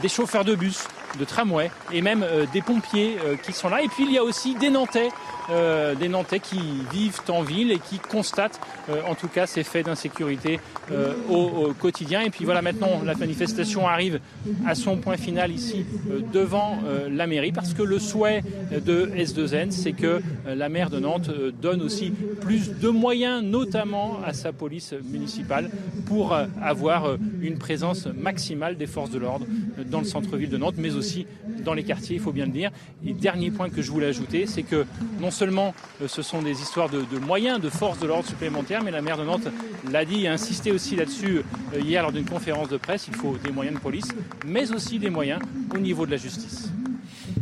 [0.00, 0.88] des chauffeurs de bus,
[1.18, 3.82] de tramway et même des pompiers qui sont là.
[3.82, 5.10] Et puis il y a aussi des Nantais
[5.50, 6.60] euh, des Nantais qui
[6.92, 10.60] vivent en ville et qui constatent euh, en tout cas ces faits d'insécurité
[10.92, 12.20] euh, au, quotidien.
[12.22, 14.20] Et puis voilà, maintenant la manifestation arrive
[14.66, 15.84] à son point final ici
[16.32, 16.78] devant
[17.10, 21.82] la mairie parce que le souhait de S2N, c'est que la maire de Nantes donne
[21.82, 25.70] aussi plus de moyens, notamment à sa police municipale,
[26.06, 29.46] pour avoir une présence maximale des forces de l'ordre
[29.86, 31.26] dans le centre-ville de Nantes, mais aussi
[31.64, 32.70] dans les quartiers, il faut bien le dire.
[33.06, 34.86] Et dernier point que je voulais ajouter, c'est que
[35.20, 38.90] non seulement euh, ce sont des histoires de, moyens, de forces de l'ordre supplémentaires, mais
[38.90, 39.48] la maire de Nantes
[39.90, 41.42] l'a dit et a insisté aussi là-dessus
[41.74, 44.08] euh, hier lors d'une conférence de presse, il faut des moyens de police,
[44.46, 45.40] mais aussi des moyens
[45.74, 46.68] au niveau de la justice.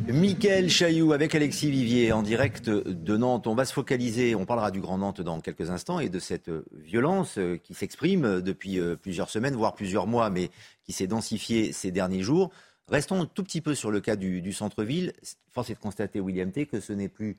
[0.06, 3.46] Mickaël Chailloux avec Alexis Vivier en direct de Nantes.
[3.46, 6.50] On va se focaliser, on parlera du Grand Nantes dans quelques instants et de cette
[6.72, 10.50] violence euh, qui s'exprime depuis plusieurs semaines, voire plusieurs mois, mais
[10.84, 12.50] qui s'est densifiée ces derniers jours.
[12.88, 15.12] Restons un tout petit peu sur le cas du, centre-ville.
[15.50, 17.36] Force est de constater, William T., que ce n'est plus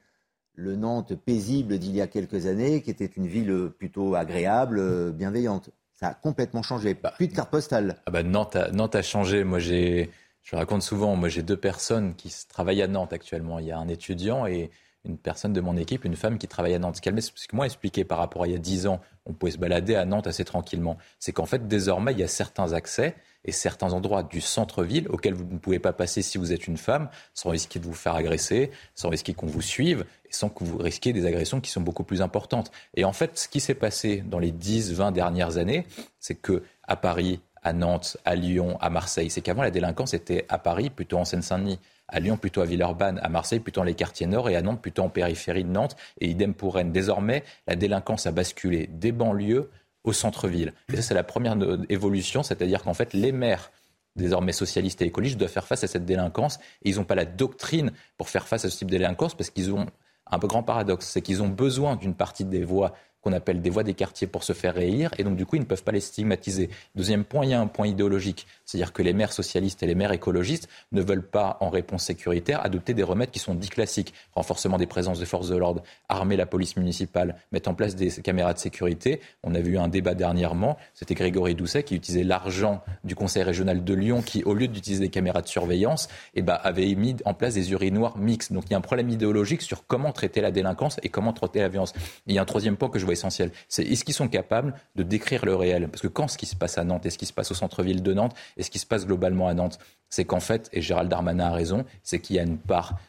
[0.60, 5.70] le Nantes paisible d'il y a quelques années, qui était une ville plutôt agréable, bienveillante.
[5.94, 6.94] Ça a complètement changé.
[6.94, 7.96] Bah, plus de carte postale.
[8.06, 9.44] Ah bah Nantes, a, Nantes a changé.
[9.44, 10.10] Moi, j'ai,
[10.44, 13.60] je raconte souvent, moi, j'ai deux personnes qui travaillent à Nantes actuellement.
[13.60, 14.70] Il y a un étudiant et
[15.06, 16.98] une personne de mon équipe, une femme qui travaille à Nantes.
[16.98, 17.18] Ce qu'elle
[17.54, 20.04] moi expliqué par rapport à il y a dix ans, on pouvait se balader à
[20.06, 20.98] Nantes assez tranquillement.
[21.20, 25.34] C'est qu'en fait, désormais, il y a certains accès et certains endroits du centre-ville auxquels
[25.34, 28.16] vous ne pouvez pas passer si vous êtes une femme, sans risquer de vous faire
[28.16, 32.04] agresser, sans risquer qu'on vous suive, sans que vous risquiez des agressions qui sont beaucoup
[32.04, 32.72] plus importantes.
[32.96, 35.86] Et en fait, ce qui s'est passé dans les 10, 20 dernières années,
[36.20, 40.46] c'est que à Paris, à Nantes, à Lyon, à Marseille, c'est qu'avant la délinquance était
[40.50, 41.80] à Paris, plutôt en Seine-Saint-Denis
[42.12, 44.82] à Lyon plutôt à Villeurbanne, à Marseille plutôt dans les quartiers nord et à Nantes
[44.82, 46.92] plutôt en périphérie de Nantes et idem pour Rennes.
[46.92, 49.70] Désormais, la délinquance a basculé des banlieues
[50.04, 50.74] au centre-ville.
[50.92, 51.58] Et ça, c'est la première
[51.90, 53.72] évolution, c'est-à-dire qu'en fait, les maires
[54.16, 57.26] désormais socialistes et écologistes doivent faire face à cette délinquance et ils n'ont pas la
[57.26, 59.86] doctrine pour faire face à ce type de délinquance parce qu'ils ont
[60.32, 63.70] un peu grand paradoxe, c'est qu'ils ont besoin d'une partie des voix qu'on appelle des
[63.70, 65.92] voix des quartiers pour se faire réélire, et donc du coup, ils ne peuvent pas
[65.92, 66.70] les stigmatiser.
[66.96, 69.96] Deuxième point, il y a un point idéologique, c'est-à-dire que les maires socialistes et les
[69.96, 74.14] maires écologistes ne veulent pas, en réponse sécuritaire, adopter des remèdes qui sont dits classiques.
[74.36, 78.12] Renforcement des présences de forces de l'ordre, armer la police municipale, mettre en place des
[78.22, 79.22] caméras de sécurité.
[79.42, 83.84] On a vu un débat dernièrement, c'était Grégory Doucet qui utilisait l'argent du Conseil régional
[83.84, 87.34] de Lyon, qui, au lieu d'utiliser des caméras de surveillance, eh ben, avait mis en
[87.34, 88.54] place des urinoirs mixtes.
[88.54, 91.62] Donc il y a un problème idéologique sur comment traiter la délinquance et comment traiter
[91.62, 91.94] la violence.
[92.28, 94.76] il y a un troisième point que je vois essentiel, c'est est-ce qu'ils sont capables
[94.96, 95.88] de décrire le réel?
[95.90, 97.56] Parce que quand ce qui se passe à Nantes et ce qui se passe au
[97.56, 100.82] centre-ville de Nantes et ce qui se passe globalement à Nantes, c'est qu'en fait, et
[100.82, 103.00] Gérald Darmanin a raison, c'est qu'il y a une part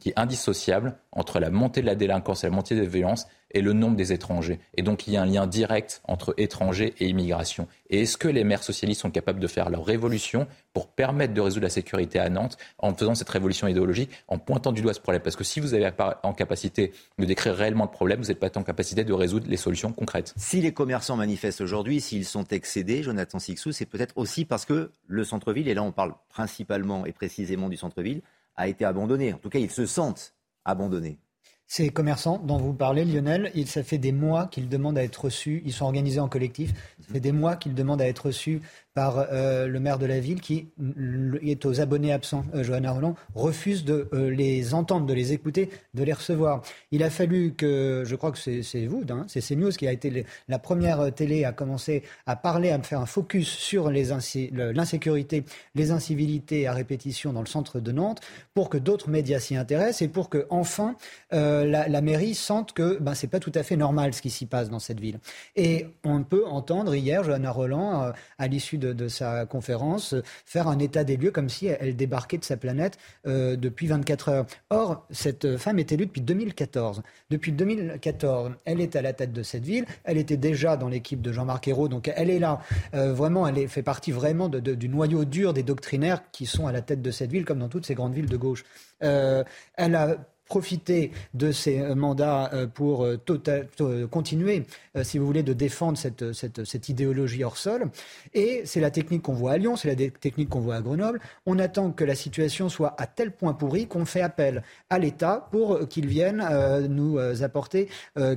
[0.00, 3.62] qui est indissociable entre la montée de la délinquance et la montée des violences et
[3.62, 4.60] le nombre des étrangers.
[4.76, 7.66] Et donc il y a un lien direct entre étrangers et immigration.
[7.88, 11.40] Et est-ce que les maires socialistes sont capables de faire leur révolution pour permettre de
[11.40, 15.00] résoudre la sécurité à Nantes en faisant cette révolution idéologique, en pointant du doigt ce
[15.00, 15.22] problème?
[15.22, 18.40] Parce que si vous n'avez pas en capacité de décrire réellement le problème, vous n'êtes
[18.40, 20.34] pas en capacité de résoudre les solutions concrètes.
[20.36, 24.90] Si les commerçants manifestent aujourd'hui, s'ils sont excédés, Jonathan Sixou, c'est peut-être aussi parce que
[25.06, 28.22] le centre-ville, et là on parle principalement et précisément du centre-ville,
[28.56, 29.32] a été abandonné.
[29.32, 31.18] En tout cas, ils se sentent abandonnés.
[31.76, 35.60] Ces commerçants dont vous parlez, Lionel, ça fait des mois qu'ils demandent à être reçus.
[35.66, 36.72] Ils sont organisés en collectif.
[37.06, 38.60] Ça fait des mois qu'ils demandent à être reçus
[38.94, 40.68] par euh, le maire de la ville qui
[41.42, 45.68] est aux abonnés absents, euh, Johanna Roland, refuse de euh, les entendre, de les écouter,
[45.94, 46.62] de les recevoir.
[46.92, 50.24] Il a fallu que, je crois que c'est vous, hein, c'est CNews qui a été
[50.48, 56.68] la première télé à commencer à parler, à faire un focus sur l'insécurité, les incivilités
[56.68, 58.20] à répétition dans le centre de Nantes,
[58.54, 60.94] pour que d'autres médias s'y intéressent et pour que enfin
[61.32, 64.46] la, la, mairie sente que ben, c'est pas tout à fait normal ce qui s'y
[64.46, 65.18] passe dans cette ville.
[65.56, 70.14] Et on peut entendre hier Johanna Roland à l'issue de, sa conférence,
[70.46, 74.28] faire un état des lieux comme si elle débarquait de sa planète euh, depuis 24
[74.28, 74.46] heures.
[74.70, 77.02] Or, cette femme est élue depuis 2014.
[77.30, 79.84] Depuis 2014, elle est à la tête de cette ville.
[80.04, 82.60] Elle était déjà dans l'équipe de Jean-Marc Ayrault, donc elle est là.
[82.94, 86.82] Euh, vraiment, elle fait partie vraiment du noyau dur des doctrinaires qui sont à la
[86.82, 88.64] tête de cette ville, comme dans toutes ces grandes villes de gauche.
[89.02, 89.44] Euh,
[89.76, 93.64] elle a profiter de ces euh, mandats euh, pour euh, tota-,
[94.10, 94.64] continuer,
[95.02, 97.90] si vous voulez, de défendre cette, cette, idéologie hors sol.
[98.34, 101.20] Et c'est la technique qu'on voit à Lyon, c'est la technique qu'on voit à Grenoble.
[101.46, 105.48] On attend que la situation soit à tel point pourrie qu'on fait appel à l'État
[105.50, 106.46] pour qu'il vienne
[106.88, 107.88] nous apporter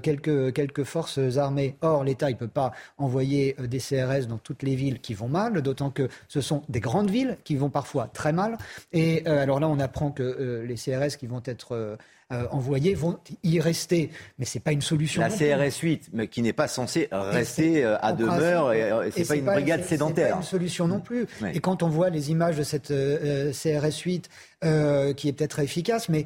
[0.01, 1.75] quelques, quelques forces armées.
[1.81, 5.29] Or, l'État, il ne peut pas envoyer des CRS dans toutes les villes qui vont
[5.29, 8.57] mal, d'autant que ce sont des grandes villes qui vont parfois très mal.
[8.93, 11.97] Et alors là, on apprend que les CRS qui vont être
[12.33, 14.11] euh, envoyés vont y rester.
[14.37, 15.21] Mais ce n'est pas une solution.
[15.21, 19.19] La CRS 8, mais qui n'est pas censée rester euh, à demeure, et, euh, ce
[19.19, 20.27] n'est pas une brigade sédentaire.
[20.27, 21.25] Ce pas une solution non plus.
[21.53, 24.29] Et quand on voit les images de cette CRS 8
[24.63, 26.25] euh, qui est peut-être efficace, mais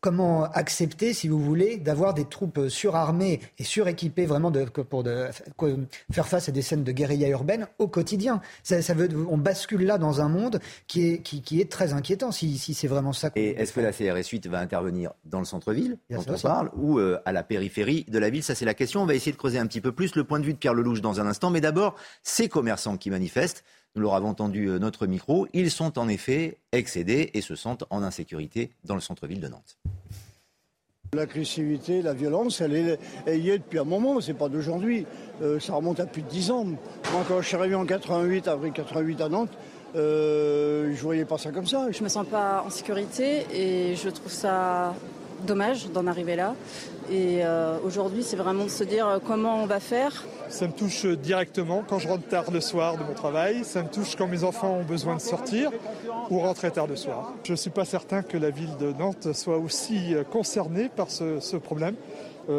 [0.00, 5.26] comment accepter, si vous voulez, d'avoir des troupes surarmées et suréquipées vraiment de, pour de,
[6.12, 8.40] faire face à des scènes de guérilla urbaine au quotidien?
[8.62, 11.92] Ça, ça, veut, On bascule là dans un monde qui est, qui, qui est très
[11.92, 13.30] inquiétant, si, si c'est vraiment ça.
[13.34, 17.00] Et est-ce que la CRS 8 va intervenir dans le centre-ville, dont on parle, ou
[17.00, 18.44] euh, à la périphérie de la ville?
[18.44, 19.02] Ça, c'est la question.
[19.02, 20.74] On va essayer de creuser un petit peu plus le point de vue de Pierre
[20.74, 21.50] Lelouch dans un instant.
[21.50, 26.08] Mais d'abord, ces commerçants qui manifestent nous l'aurons entendu euh, notre micro, ils sont en
[26.08, 29.78] effet excédés et se sentent en insécurité dans le centre-ville de Nantes.
[31.14, 35.06] L'agressivité, la violence, elle, est, y est depuis un moment, c'est pas d'aujourd'hui.
[35.42, 36.64] Euh, ça remonte à plus de 10 ans.
[36.64, 39.50] Moi, quand je suis arrivé en 88, avril 88 à Nantes,
[39.94, 41.90] euh, je voyais pas ça comme ça.
[41.90, 44.94] Je me sens pas en sécurité et je trouve ça
[45.44, 46.54] dommage d'en arriver là.
[47.10, 50.24] Et euh, aujourd'hui, c'est vraiment de se dire euh, comment on va faire.
[50.48, 53.64] Ça me touche directement quand je rentre tard le soir de mon travail.
[53.64, 55.70] Ça me touche quand mes enfants ont besoin de sortir
[56.30, 57.32] ou rentrer tard le soir.
[57.44, 61.10] Je ne suis pas certain que la ville de Nantes soit aussi euh, concernée par
[61.10, 61.94] ce, problème.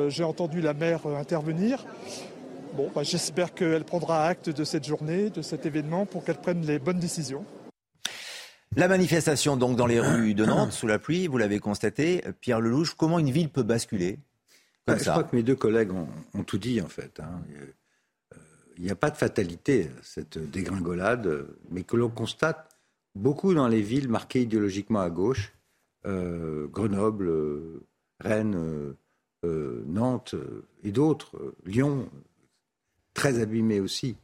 [0.07, 1.85] J'ai entendu la maire intervenir.
[2.75, 6.65] Bon, bah, j'espère qu'elle prendra acte de cette journée, de cet événement, pour qu'elle prenne
[6.65, 7.43] les bonnes décisions.
[8.75, 12.59] La manifestation donc dans les rues de Nantes sous la pluie, vous l'avez constaté, Pierre
[12.59, 14.19] Lelouch, comment une ville peut basculer
[14.85, 17.19] comme ça Je crois que mes deux collègues ont, tout dit en fait.
[17.19, 17.41] Hein.
[17.61, 18.37] Euh,
[18.77, 22.77] il n'y a pas de fatalité cette dégringolade, mais que l'on constate
[23.15, 25.53] beaucoup dans les villes marquées idéologiquement à gauche,
[26.05, 27.31] euh, Grenoble,
[28.19, 28.95] Rennes,
[29.45, 30.35] euh, Nantes
[30.83, 32.09] et d'autres, Lyon,
[33.13, 34.17] très abîmé aussi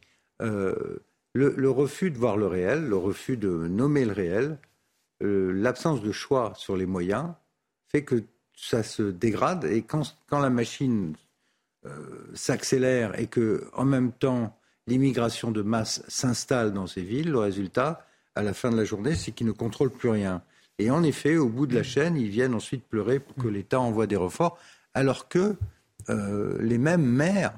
[1.34, 4.58] le, refus de voir le réel, le refus de nommer le réel,
[5.22, 7.32] euh, l'absence de choix sur les moyens
[7.88, 8.22] fait que
[8.54, 11.14] ça se dégrade et quand, la machine
[11.86, 11.90] euh,
[12.34, 14.56] s'accélère et que en même temps
[14.86, 19.14] l'immigration de masse s'installe dans ces villes, le résultat, à la fin de la journée,
[19.14, 20.42] c'est qu'ils ne contrôlent plus rien.
[20.78, 23.80] Et en effet, au bout de la chaîne, ils viennent ensuite pleurer pour que l'État
[23.80, 24.58] envoie des renforts,
[24.94, 25.54] alors que
[26.08, 27.54] euh, les mêmes maires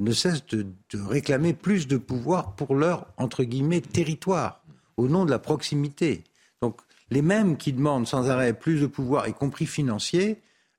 [0.00, 4.62] ne cessent de, réclamer plus de pouvoir pour leur, entre guillemets, territoire,
[4.96, 6.24] au nom de la proximité.
[6.62, 6.78] Donc,
[7.10, 10.38] les mêmes qui demandent sans arrêt plus de pouvoir, y compris financier,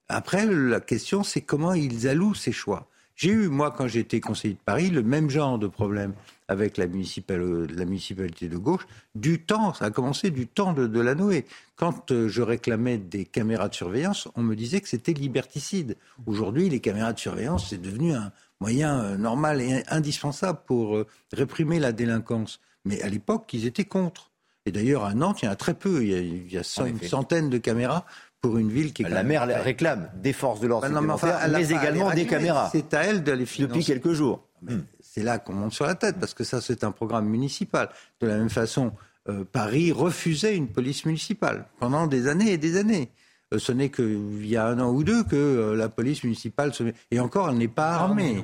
[0.10, 2.88] après, la question, c'est comment ils allouent ces choix.
[3.16, 6.14] J'ai eu, moi, quand j'étais conseiller de Paris, le même genre de problème
[6.48, 8.86] avec la, municipalité de gauche.
[9.16, 11.46] Du temps, ça a commencé du temps de, de la Noé.
[11.78, 15.96] Quand euh, je réclamais des caméras de surveillance, on me disait que c'était liberticide.
[16.26, 21.08] Aujourd'hui, les caméras de surveillance, c'est devenu un moyen euh, normal et indispensable pour euh,
[21.34, 22.62] réprimer la délinquance.
[22.86, 24.32] Mais à l'époque, ils étaient contre.
[24.66, 26.04] Et d'ailleurs, à Nantes, il y en a très peu.
[26.04, 28.06] Il y a, une centaine de caméras
[28.40, 32.12] pour une ville qui est La maire réclame des forces de l'ordre bah mais, également
[32.12, 32.70] des caméras.
[32.72, 33.74] C'est à elle de les financer.
[33.74, 34.48] Depuis quelques jours.
[34.62, 34.80] Hmm.
[35.02, 37.90] C'est là qu'on monte sur la tête, parce que ça, c'est un programme municipal.
[38.20, 38.94] De la même façon,
[39.30, 43.12] euh, Paris refusait une police municipale pendant des années et des années.
[43.54, 46.74] Euh, ce n'est qu'il y a un an ou deux que euh, la police municipale
[46.74, 46.94] se met...
[47.12, 48.44] Et encore, elle n'est pas armée.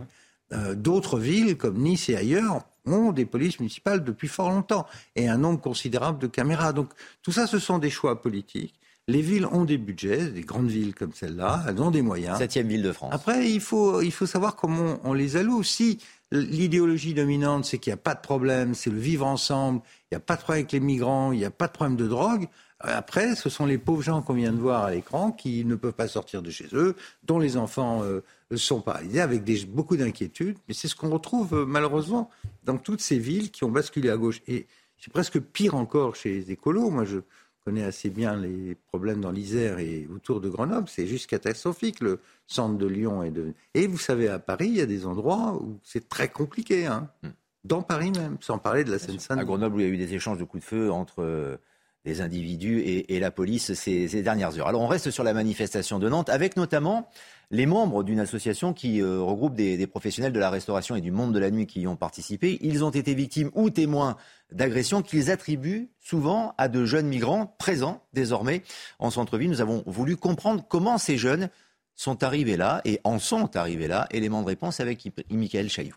[0.76, 4.88] D'autres villes, comme Nice et ailleurs, ont des polices municipales depuis fort longtemps
[5.18, 6.72] et un nombre considérable de caméras.
[6.72, 6.90] Donc
[7.22, 8.80] tout ça, ce sont des choix politiques.
[9.08, 12.38] Les villes ont des budgets, des grandes villes comme celle-là, elles ont des moyens.
[12.38, 13.14] Septième ville de France.
[13.14, 15.64] Après, il faut, il faut savoir comment on, les alloue.
[15.64, 16.00] Si
[16.32, 19.82] l'idéologie dominante, c'est qu'il n'y a pas de problème, c'est le vivre ensemble,
[20.12, 21.96] il n'y a pas de problème avec les migrants, il n'y a pas de problème
[21.96, 22.48] de drogue,
[22.80, 25.94] après, ce sont les pauvres gens qu'on vient de voir à l'écran qui ne peuvent
[25.94, 28.24] pas sortir de chez eux, dont les enfants euh,
[28.56, 30.58] sont paralysés, avec des, beaucoup d'inquiétudes.
[30.68, 32.30] Mais c'est ce qu'on retrouve euh, malheureusement
[32.66, 34.42] dans toutes ces villes qui ont basculé à gauche.
[34.48, 34.68] Et
[35.00, 36.92] c'est presque pire encore chez les écolos.
[36.92, 37.20] Moi, je,
[37.68, 40.88] connais assez bien les problèmes dans l'Isère et autour de Grenoble.
[40.88, 43.24] C'est juste catastrophique, le centre de Lyon.
[43.24, 43.54] est de...
[43.74, 46.86] Et vous savez, à Paris, il y a des endroits où c'est très compliqué.
[46.86, 47.10] Hein.
[47.24, 47.32] Hmm.
[47.66, 49.42] Dans Paris même, sans parler de la Seine-Saint-Denis.
[49.42, 51.60] À Grenoble, où il y a eu des échanges de coups de feu entre
[52.08, 54.68] les individus et, la police ces, ces, dernières heures.
[54.68, 57.10] Alors on reste sur la manifestation de Nantes, avec notamment
[57.52, 61.34] les membres d'une association qui euh, regroupe des, professionnels de la restauration et du monde
[61.34, 62.58] de la nuit qui y ont participé.
[62.62, 64.16] Ils ont été victimes ou témoins
[64.52, 68.64] d'agressions qu'ils attribuent souvent à de jeunes migrants présents désormais
[69.00, 69.50] en centre-ville.
[69.50, 71.50] Nous avons voulu comprendre comment ces jeunes
[71.96, 74.08] sont arrivés là et en sont arrivés là.
[74.12, 75.96] Élément de réponse avec Michael Chailloux.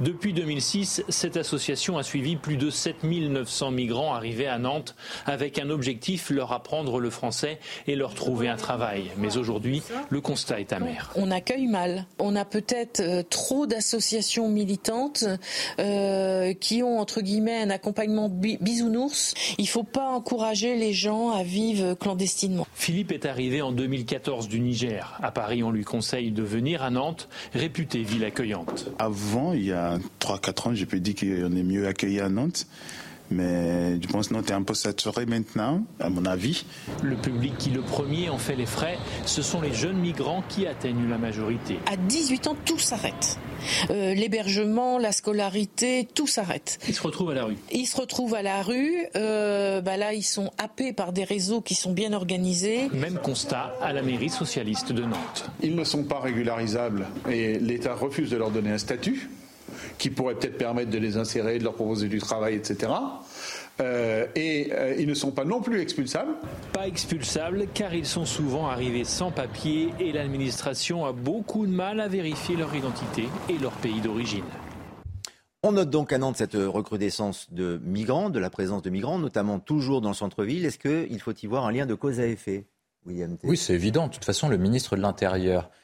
[0.00, 5.70] Depuis 2006, cette association a suivi plus de 7900 migrants arrivés à Nantes avec un
[5.70, 9.12] objectif, leur apprendre le français et leur trouver un travail.
[9.18, 11.12] Mais aujourd'hui, le constat est amer.
[11.14, 12.06] On accueille mal.
[12.18, 15.24] On a peut-être euh, trop d'associations militantes
[15.78, 19.34] euh, qui ont, entre guillemets, un accompagnement bisounours.
[19.58, 22.66] Il ne faut pas encourager les gens à vivre clandestinement.
[22.74, 25.16] Philippe est arrivé en 2014 du Niger.
[25.22, 28.86] À Paris, on lui conseille de venir à Nantes, réputée ville accueillante.
[28.98, 29.83] Avant, il y a
[30.20, 32.66] 3-4 ans, je peux dire qu'on est mieux accueilli à Nantes.
[33.30, 36.64] Mais je pense que Nantes est un peu saturé maintenant, à mon avis.
[37.02, 40.66] Le public qui le premier en fait les frais, ce sont les jeunes migrants qui
[40.66, 41.78] atteignent la majorité.
[41.86, 43.38] À 18 ans, tout s'arrête.
[43.90, 46.78] Euh, l'hébergement, la scolarité, tout s'arrête.
[46.86, 47.56] Ils se retrouvent à la rue.
[47.72, 48.94] Ils se retrouvent à la rue.
[49.16, 52.90] Euh, bah là, ils sont happés par des réseaux qui sont bien organisés.
[52.92, 55.50] Même constat à la mairie socialiste de Nantes.
[55.62, 59.30] Ils ne sont pas régularisables et l'État refuse de leur donner un statut
[59.98, 62.92] qui pourrait peut-être permettre de les insérer, de leur proposer du travail, etc.
[63.80, 66.34] Euh, et euh, ils ne sont pas non plus expulsables.
[66.72, 72.00] Pas expulsables car ils sont souvent arrivés sans papier et l'administration a beaucoup de mal
[72.00, 74.44] à vérifier leur identité et leur pays d'origine.
[75.64, 79.58] On note donc à Nantes cette recrudescence de migrants, de la présence de migrants, notamment
[79.58, 80.66] toujours dans le centre-ville.
[80.66, 82.66] Est-ce qu'il faut y voir un lien de cause à effet,
[83.06, 84.08] William Oui, c'est évident.
[84.08, 85.83] De toute façon, le ministre de l'Intérieur euh,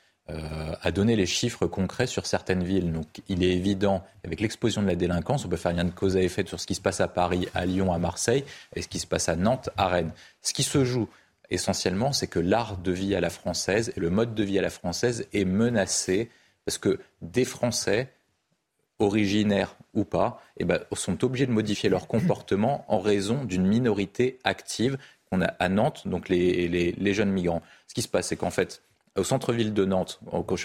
[0.80, 2.92] a donné les chiffres concrets sur certaines villes.
[2.92, 6.16] Donc il est évident, avec l'explosion de la délinquance, on peut faire lien de cause
[6.16, 8.88] à effet sur ce qui se passe à Paris, à Lyon, à Marseille, et ce
[8.88, 10.12] qui se passe à Nantes, à Rennes.
[10.42, 11.08] Ce qui se joue
[11.50, 14.62] essentiellement, c'est que l'art de vie à la française et le mode de vie à
[14.62, 16.30] la française est menacé
[16.64, 18.12] parce que des Français,
[18.98, 24.38] originaires ou pas, eh ben, sont obligés de modifier leur comportement en raison d'une minorité
[24.44, 24.98] active
[25.30, 27.62] qu'on a à Nantes, donc les jeunes migrants.
[27.86, 28.82] Ce qui se passe, c'est qu'en fait,
[29.16, 30.20] au centre-ville de Nantes,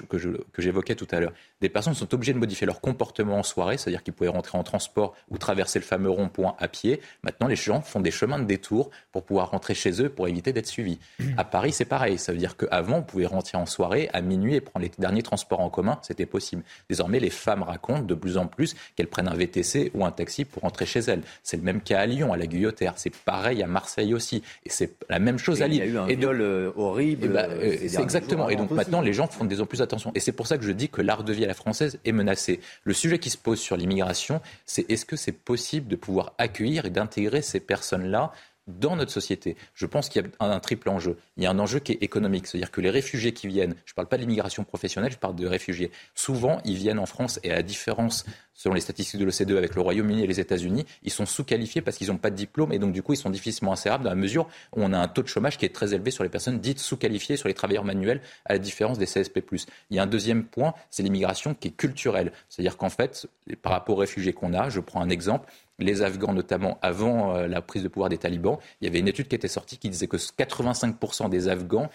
[0.10, 3.78] que j'évoquais tout à l'heure, des personnes sont obligées de modifier leur comportement en soirée,
[3.78, 7.02] c'est-à-dire qu'ils pouvaient rentrer en transport ou traverser le fameux rond-point à pied.
[7.24, 10.54] Maintenant, les gens font des chemins de détour pour pouvoir rentrer chez eux pour éviter
[10.54, 11.00] d'être suivis.
[11.38, 12.18] À Paris, c'est pareil.
[12.18, 15.24] Ça veut dire qu'avant, on pouvait rentrer en soirée à minuit et prendre les derniers
[15.24, 16.64] transports en commun, c'était possible.
[16.90, 20.46] Désormais, les femmes racontent de plus en plus qu'elles prennent un VTC ou un taxi
[20.46, 21.22] pour rentrer chez elles.
[21.44, 22.94] C'est le même cas à Lyon, à la Guillotière.
[22.98, 24.44] C'est pareil à Marseille aussi.
[24.66, 25.84] Et c'est la même chose à Lille.
[25.84, 27.30] Il y a eu un viol euh, horrible.
[27.30, 28.35] Bah, euh, c'est exactement.
[28.50, 30.12] Et donc maintenant, les gens font de plus en plus attention.
[30.16, 32.12] Et c'est pour ça que je dis que l'art de vie à la française est
[32.12, 32.60] menacé.
[32.84, 36.86] Le sujet qui se pose sur l'immigration, c'est est-ce que c'est possible de pouvoir accueillir
[36.86, 38.32] et d'intégrer ces personnes-là
[38.68, 39.56] dans notre société.
[39.74, 41.18] Je pense qu'il y a un, triple enjeu.
[41.38, 43.92] Il y a un enjeu qui est économique, c'est-à-dire que les réfugiés qui viennent, je
[43.92, 45.92] ne parle pas de l'immigration professionnelle, je parle de réfugiés.
[46.16, 49.76] Souvent, ils viennent en France et à la différence, selon les statistiques de l'OCDE avec
[49.76, 52.80] le Royaume-Uni et les États-Unis, ils sont sous-qualifiés parce qu'ils n'ont pas de diplôme et
[52.80, 55.22] donc du coup, ils sont difficilement insérables dans la mesure où on a un taux
[55.22, 58.22] de chômage qui est très élevé sur les personnes dites sous-qualifiées, sur les travailleurs manuels,
[58.46, 59.44] à la différence des CSP+.
[59.90, 62.32] Il y a un deuxième point, c'est l'immigration qui est culturelle.
[62.50, 63.28] C'est-à-dire qu'en fait,
[63.62, 67.48] par rapport aux réfugiés qu'on a, je prends un exemple, les Afghans, notamment avant euh,
[67.48, 69.90] la prise de pouvoir des talibans, il y avait une étude qui était sortie qui
[69.90, 71.90] disait que 85% des Afghans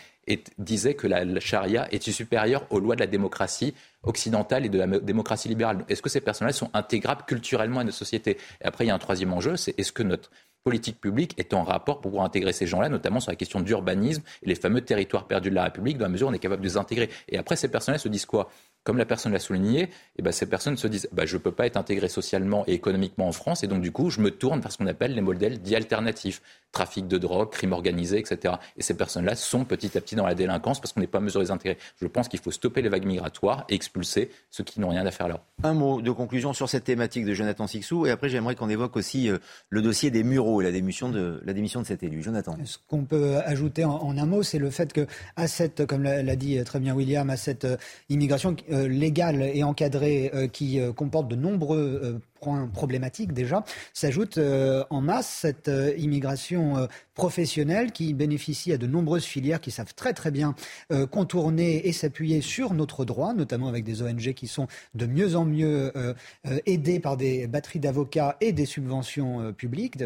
[0.59, 4.87] disaient que la, charia était supérieure aux lois de la démocratie occidentale et de la
[4.87, 5.85] démocratie libérale.
[5.89, 8.39] Est-ce que ces personnes-là sont intégrables culturellement à notre société?
[8.61, 10.31] Et après, il y a un troisième enjeu, c'est est-ce que notre
[10.63, 14.23] politique publique est en rapport pour pouvoir intégrer ces gens-là, notamment sur la question d'urbanisme
[14.43, 16.63] et les fameux territoires perdus de la République, dans la mesure où on est capable
[16.63, 17.09] de les intégrer?
[17.29, 18.51] Et après, ces personnes-là se disent quoi?
[18.85, 21.53] Comme la personne l'a souligné, eh ben, ces personnes se disent bah, je ne peux
[21.53, 24.61] pas être intégré socialement et économiquement en France, et donc du coup, je me tourne
[24.61, 28.55] vers ce qu'on appelle les modèles dits alternatifs trafic de drogue, crime organisé, etc.
[28.77, 31.23] Et ces personnes-là sont petit à petit dans la délinquance parce qu'on n'est pas en
[31.23, 31.79] mesure de les intégrer.
[32.01, 35.11] Je pense qu'il faut stopper les vagues migratoires et expulser ceux qui n'ont rien à
[35.11, 35.45] faire là.
[35.65, 38.97] Un mot de conclusion sur cette thématique de Jonathan Sixou, et après j'aimerais qu'on évoque
[38.97, 42.23] aussi euh, le dossier des Mureaux et la démission de, la démission de cet élu.
[42.23, 42.57] Jonathan.
[42.65, 45.07] Ce qu'on peut ajouter en, un mot, c'est le fait que
[45.37, 47.77] à cette, comme l'a dit très bien William, à cette euh,
[48.09, 55.29] immigration euh, légale et encadrée qui comporte de nombreux problématique déjà, s'ajoute euh, en masse
[55.29, 60.31] cette euh, immigration euh, professionnelle qui bénéficie à de nombreuses filières qui savent très très
[60.31, 60.55] bien
[61.11, 65.45] contourner et s'appuyer sur notre droit, notamment avec des ONG qui sont de mieux en
[65.45, 65.93] mieux
[66.65, 69.99] aidées par des batteries d'avocats et des subventions publiques,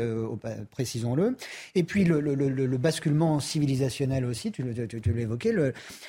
[0.73, 1.37] précisons-le.
[1.77, 5.55] Et puis le, le, le, basculement civilisationnel aussi, tu, tu, tu l'évoquais,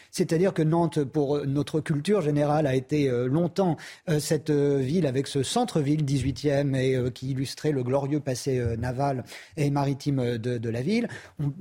[0.10, 3.78] c'est-à-dire que Nantes, pour notre culture générale, a été longtemps
[4.18, 9.24] cette ville avec ce centre-ville 18e et euh, qui illustrait le glorieux passé euh, naval
[9.58, 11.08] et maritime euh, de, la ville.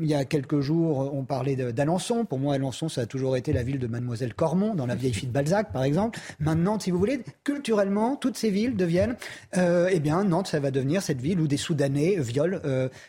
[0.00, 2.24] il y a quelques jours, on parlait d'Alençon.
[2.24, 5.12] Pour moi, Alençon, ça a toujours été la ville de Mademoiselle Cormont, dans la vieille
[5.12, 6.18] fille de Balzac, par exemple.
[6.40, 9.16] Maintenant, si vous voulez, culturellement, toutes ces villes deviennent,
[9.56, 12.58] eh bien, Nantes, ça va devenir cette ville où des Soudanais violent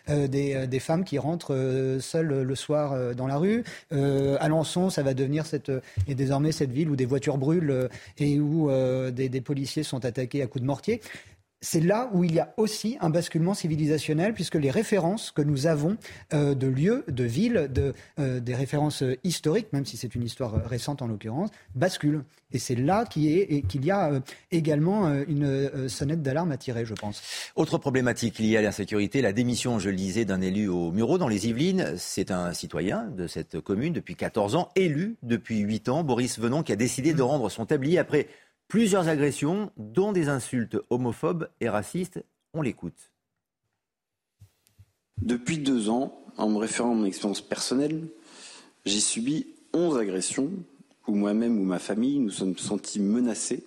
[0.08, 3.64] des, femmes qui rentrent seules le soir dans la rue.
[3.92, 5.72] Alençon, ça va devenir cette,
[6.08, 8.70] et désormais cette ville où des voitures brûlent et où
[9.12, 11.02] des policiers sont attaqués à coups de mortier
[11.62, 15.68] c'est là où il y a aussi un basculement civilisationnel, puisque les références que nous
[15.68, 15.98] avons
[16.34, 20.54] euh, de lieux, de villes, de, euh, des références historiques, même si c'est une histoire
[20.66, 22.24] récente en l'occurrence, basculent.
[22.52, 24.20] Et c'est là qu'il y, a euh,
[24.52, 27.22] également une sonnette d'alarme à tirer, je pense.
[27.56, 31.28] Autre problématique liée à l'insécurité, la démission, je le disais, d'un élu au Murau dans
[31.28, 31.96] les Yvelines.
[31.98, 36.64] C'est un citoyen de cette commune depuis 14 ans, élu depuis 8 ans, Boris Venon,
[36.64, 38.28] qui a décidé de rendre son tablier après
[38.68, 42.24] Plusieurs agressions, dont des insultes homophobes et racistes.
[42.54, 43.12] On l'écoute.
[45.22, 48.08] Depuis deux ans, en me référant à mon expérience personnelle,
[48.86, 50.50] j'ai subi 11 agressions
[51.08, 53.64] où moi-même ou ma famille nous sommes sentis menacés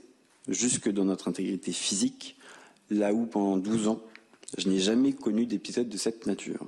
[0.49, 2.36] jusque dans notre intégrité physique,
[2.90, 4.01] là où pendant 12 ans,
[4.57, 6.66] je n'ai jamais connu d'épisode de cette nature.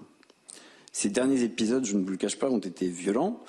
[0.92, 3.42] Ces derniers épisodes, je ne vous le cache pas, ont été violents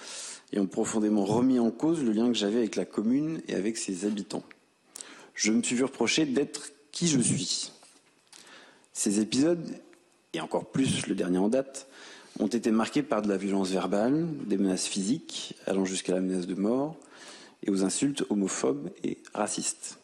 [0.54, 3.78] et ont profondément remis en cause le lien que j'avais avec la commune et avec
[3.78, 4.44] ses habitants
[5.42, 7.72] je me suis vu reprocher d'être qui je suis.
[8.94, 9.76] Ces épisodes,
[10.34, 11.88] et encore plus le dernier en date,
[12.40, 16.46] ont été marqués par de la violence verbale, des menaces physiques allant jusqu'à la menace
[16.46, 16.96] de mort
[17.64, 19.98] et aux insultes homophobes et racistes.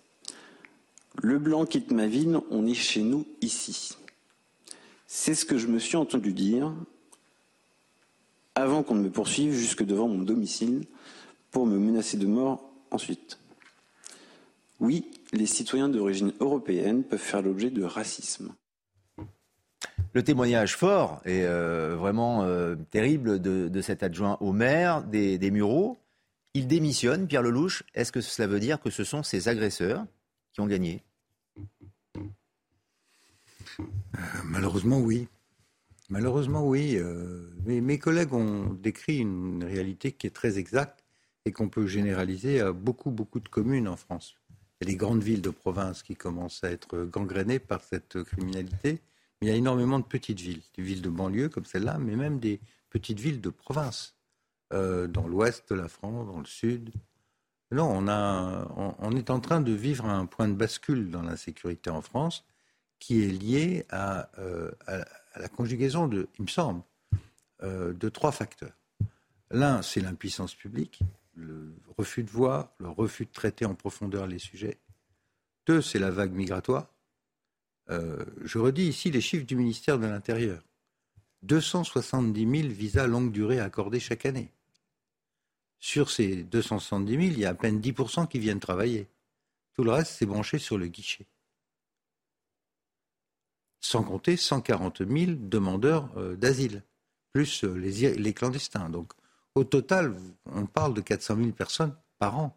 [1.22, 3.92] Le blanc quitte ma ville, on est chez nous ici.
[5.06, 6.74] C'est ce que je me suis entendu dire
[8.56, 10.86] avant qu'on ne me poursuive jusque devant mon domicile
[11.52, 13.38] pour me menacer de mort ensuite.
[14.80, 18.54] Oui, les citoyens d'origine européenne peuvent faire l'objet de racisme.
[20.14, 25.52] Le témoignage fort et euh, vraiment euh, terrible de, cet adjoint au maire des, des
[25.52, 26.00] Mureaux.
[26.54, 27.84] Il démissionne, Pierre Lelouch.
[27.94, 30.06] Est-ce que cela veut dire que ce sont ces agresseurs
[30.54, 31.04] qui ont gagné?
[32.18, 33.84] Euh,
[34.46, 35.28] Malheureusement, oui.
[36.10, 36.98] Malheureusement, oui.
[37.66, 41.04] mes collègues ont décrit une réalité qui est très exacte
[41.44, 44.38] et qu'on peut généraliser à beaucoup, beaucoup de communes en France.
[44.80, 48.24] Il y a des grandes villes de province qui commencent à être gangrénées par cette
[48.24, 49.02] criminalité.
[49.42, 52.16] Mais il y a énormément de petites villes, des villes de banlieue comme celle-là, mais
[52.16, 52.60] même des
[52.90, 54.16] petites villes de province,
[54.74, 56.92] euh, dans l'ouest de la France, dans le sud.
[57.72, 62.46] Non, on, est en train de vivre un point de bascule dans l'insécurité en France
[63.00, 64.72] qui est lié à, euh,
[65.36, 66.82] la conjugaison, de, il me semble,
[67.64, 68.76] euh, de trois facteurs.
[69.52, 71.02] L'un, c'est l'impuissance publique
[71.38, 74.80] le refus de voir, le refus de traiter en profondeur les sujets.
[75.68, 76.88] Deux, c'est la vague migratoire.
[77.90, 80.64] Euh, je redis ici les chiffres du ministère de l'Intérieur.
[81.44, 84.52] 270 000 visas longue durée accordés chaque année.
[85.80, 89.08] Sur ces 270 000, il y a à peine 10% qui viennent travailler.
[89.74, 91.28] Tout le reste, c'est branché sur le guichet.
[93.80, 96.84] Sans compter 140 000 demandeurs euh, d'asile,
[97.32, 98.90] plus euh, les, les clandestins.
[98.90, 99.14] Donc,
[99.58, 102.56] au total, on parle de 400 000 personnes par an.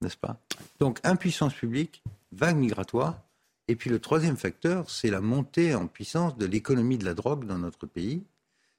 [0.00, 0.40] N'est-ce pas?
[0.78, 3.20] Donc, impuissance publique, vague migratoire.
[3.68, 7.44] Et puis le troisième facteur, c'est la montée en puissance de l'économie de la drogue
[7.44, 8.24] dans notre pays.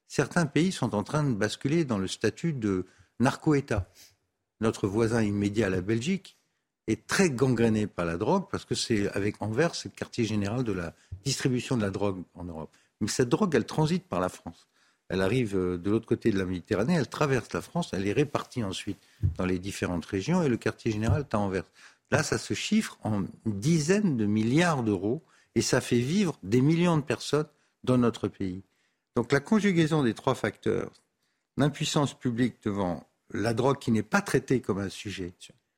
[0.08, 2.86] Certains pays sont en train de basculer dans le statut de
[3.20, 3.90] narco-État.
[4.60, 6.38] Notre voisin immédiat, la Belgique,
[6.88, 10.64] est très gangréné par la drogue parce que c'est avec Anvers, c'est le quartier général
[10.64, 12.76] de la distribution de la drogue en Europe.
[13.00, 14.68] Mais cette drogue, elle transite par la France.
[15.10, 18.14] Elle arrive euh, de l'autre côté de la Méditerranée, elle traverse la France, elle est
[18.14, 19.00] répartie ensuite
[19.38, 21.50] dans les différentes régions et le quartier général est à.
[22.12, 25.24] Là, ça se chiffre en dizaines de milliards d'euros
[25.56, 27.48] et ça fait vivre des millions de personnes
[27.84, 28.64] dans notre pays.
[29.16, 30.92] Donc la conjugaison des trois facteurs,
[31.58, 35.34] l'impuissance publique devant la drogue qui n'est pas traitée comme un sujet,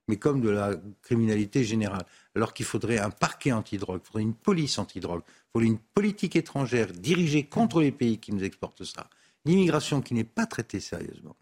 [0.08, 2.06] mais comme de la criminalité générale,
[2.36, 5.24] alors qu'il faudrait un parquet antidrogue, il faudrait une police antidrogue,
[5.64, 9.10] une politique étrangère dirigée contre les pays qui nous exportent ça,
[9.46, 11.36] l'immigration qui n'est pas traitée sérieusement.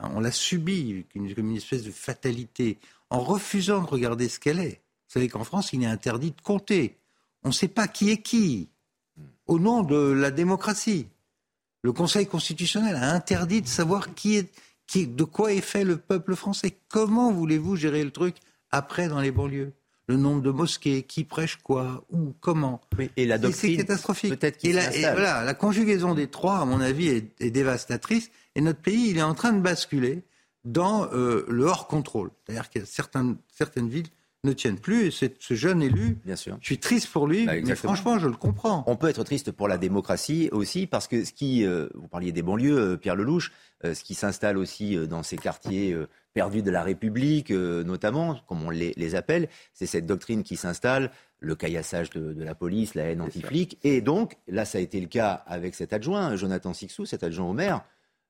[0.00, 2.78] On l'a subi comme une espèce de fatalité
[3.10, 4.82] en refusant de regarder ce qu'elle est.
[5.08, 6.98] Vous savez qu'en France, il est interdit de compter.
[7.42, 8.68] On ne sait pas qui est qui,
[9.46, 11.08] au nom de la démocratie.
[11.82, 14.52] Le Conseil constitutionnel a interdit de savoir qui est,
[14.86, 16.76] qui, de quoi est fait le peuple français.
[16.88, 18.36] Comment voulez-vous gérer le truc
[18.70, 19.72] après dans les banlieues?
[20.08, 22.80] Le nombre de mosquées, qui prêche quoi, où, comment.
[23.16, 24.38] et la doctrine, c'est catastrophique.
[24.38, 28.30] Peut-être et, la, et voilà, la conjugaison des trois, à mon avis, est, est, dévastatrice.
[28.54, 30.22] Et notre pays, il est en train de basculer
[30.64, 32.30] dans euh, le hors contrôle.
[32.44, 34.08] C'est-à-dire que certaines, certaines villes
[34.46, 35.22] ne tiennent plus.
[35.22, 36.56] Et ce jeune élu, Bien sûr.
[36.60, 38.82] je suis triste pour lui, bah, mais franchement, je le comprends.
[38.86, 42.32] On peut être triste pour la démocratie aussi, parce que ce qui, euh, vous parliez
[42.32, 43.52] des banlieues, euh, Pierre Lelouch,
[43.84, 48.38] euh, ce qui s'installe aussi euh, dans ces quartiers euh, perdus de la République, notamment,
[48.46, 52.54] comme on les, les appelle, c'est cette doctrine qui s'installe, le caillassage de, de, la
[52.54, 53.78] police, la haine anti-flic.
[53.84, 57.48] Et donc, là, ça a été le cas avec cet adjoint, Jonathan Sixou, cet adjoint
[57.48, 57.84] au maire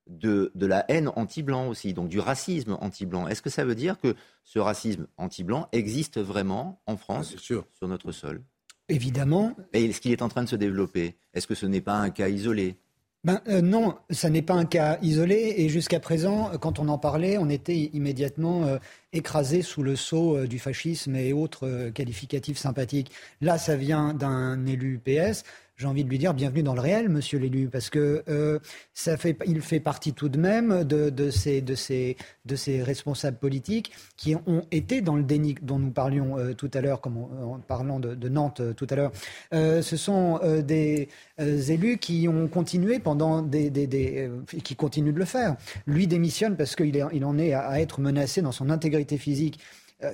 [0.06, 3.28] de, de la haine anti-blanc aussi, donc du racisme anti-blanc.
[3.28, 7.66] Est-ce que ça veut dire que ce racisme anti-blanc existe vraiment en France, ah, sûr.
[7.72, 8.42] sur notre sol?
[8.88, 9.54] Évidemment.
[9.72, 11.16] Et est-ce qu'il est en train de se développer?
[11.34, 12.76] Est-ce que ce n'est pas un cas isolé?
[13.24, 16.96] Ben, euh, non, ça n'est pas un cas isolé et jusqu'à présent, quand on en
[16.96, 18.78] parlait, on était immédiatement euh,
[19.12, 23.10] écrasé sous le sceau euh, du fascisme et autres euh, qualificatifs sympathiques.
[23.40, 25.42] Là, ça vient d'un élu PS
[25.76, 28.58] j'ai envie de lui dire bienvenue dans le réel, monsieur l'élu, parce que euh,
[28.94, 32.16] ça fait, il fait partie tout de même de, de, ces, de, ces,
[32.46, 36.70] de ces responsables politiques qui ont été dans le déni dont nous parlions euh, tout
[36.72, 39.12] à l'heure, comme en parlant de, de Nantes euh, tout à l'heure.
[39.52, 41.08] Euh, ce sont euh, des
[41.40, 44.30] euh, élus qui ont continué pendant des, des, des
[44.64, 45.56] qui continuent de le faire.
[45.86, 49.58] Lui démissionne parce qu'il il en est à, être menacé dans son intégrité physique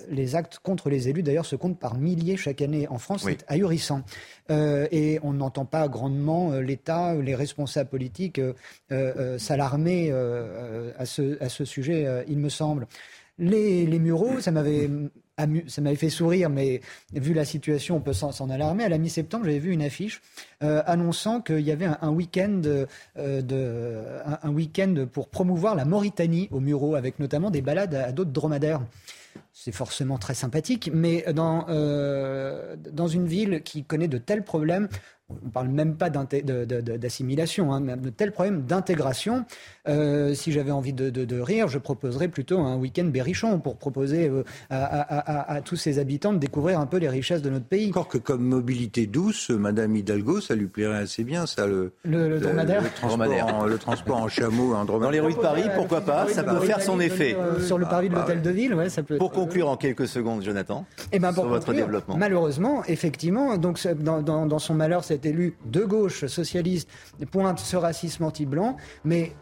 [0.09, 3.25] les actes contre les élus, d'ailleurs, se comptent par milliers chaque année en France.
[3.25, 3.37] Oui.
[3.39, 4.03] C'est ahurissant.
[4.51, 8.53] Euh, et on n'entend pas grandement euh, l'État, les responsables politiques euh,
[8.91, 10.11] euh, s'alarmer
[10.99, 12.87] à ce, à, ce, sujet, il me semble.
[13.39, 14.89] Les, les Mureaux, ça m'avait
[15.67, 16.81] ça m'avait fait sourire, mais
[17.13, 18.85] vu la situation, on peut s'en alarmer.
[18.85, 20.21] À la mi-septembre, j'avais vu une affiche
[20.63, 22.61] euh, annonçant qu'il y avait un, un week-end
[23.17, 24.81] euh, un, un week
[25.13, 28.83] pour promouvoir la Mauritanie au Mureaux, avec notamment des balades à, à d'autres dromadaires
[29.53, 34.89] c'est forcément très sympathique, mais dans, euh, dans une ville qui connaît de tels problèmes,
[35.43, 39.45] on ne parle même pas d'assimilation, hein, de tels problèmes d'intégration.
[39.89, 43.77] Euh, si j'avais envie de, de, de, rire, je proposerais plutôt un week-end berrichon pour
[43.77, 47.43] proposer euh, à, à, à, à, tous ces habitants de découvrir un peu les richesses
[47.43, 47.89] de notre pays.
[47.91, 52.29] Encore que comme mobilité douce, Madame Hidalgo, ça lui plairait assez bien, ça, le, le,
[52.29, 52.83] le dromadaire.
[52.83, 55.01] Le, transport, en, le transport en chameau, dromadaire.
[55.01, 57.37] Dans les rues de Paris, pourquoi pas Ça peut faire son effet.
[57.61, 59.19] Sur le parvis de l'hôtel ah, de ville, ouais, ça peut.
[59.19, 62.17] Pour conclure en quelques secondes, Jonathan, et ben pour sur votre développement.
[62.17, 66.89] Malheureusement, effectivement, donc dans, dans, dans son malheur, cet élu de gauche socialiste
[67.31, 69.33] pointe ce racisme anti-blanc, mais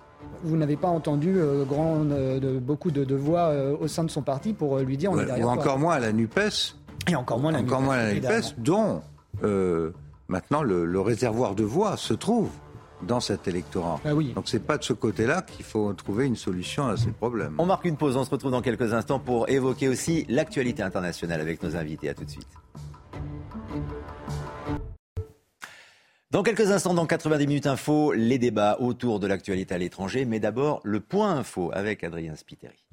[0.43, 4.05] vous n'avez pas entendu euh, grand, euh, de, beaucoup de, de voix euh, au sein
[4.05, 5.79] de son parti pour lui dire on ouais, est derrière Ou encore toi.
[5.79, 6.77] moins à la NUPES.
[7.09, 9.01] Et encore moins la encore NUPES, moins à la NUPES, dont
[9.43, 9.93] euh,
[10.29, 12.51] maintenant le, le, réservoir de voix se trouve
[13.03, 13.99] dans cet électorat.
[14.05, 14.35] Ah oui.
[14.35, 17.55] Donc c'est pas de ce côté-là qu'il faut trouver une solution à ces problèmes.
[17.57, 21.41] On marque une pause, on se retrouve dans quelques instants pour évoquer aussi l'actualité internationale
[21.41, 22.11] avec nos invités.
[22.11, 22.49] À tout de suite.
[26.33, 30.25] Dans quelques instants, dans 90 minutes info, les débats autour de l'actualité à l'étranger.
[30.25, 32.85] Mais d'abord, le point info avec Adrien Spiteri.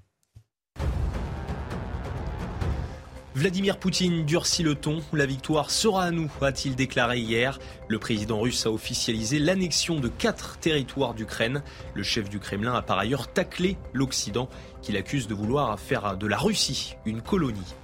[3.35, 5.03] Vladimir Poutine durcit le ton.
[5.13, 7.59] La victoire sera à nous, a-t-il déclaré hier.
[7.87, 11.61] Le président russe a officialisé l'annexion de quatre territoires d'Ukraine.
[11.93, 14.49] Le chef du Kremlin a par ailleurs taclé l'Occident,
[14.81, 17.75] qu'il accuse de vouloir faire de la Russie une colonie.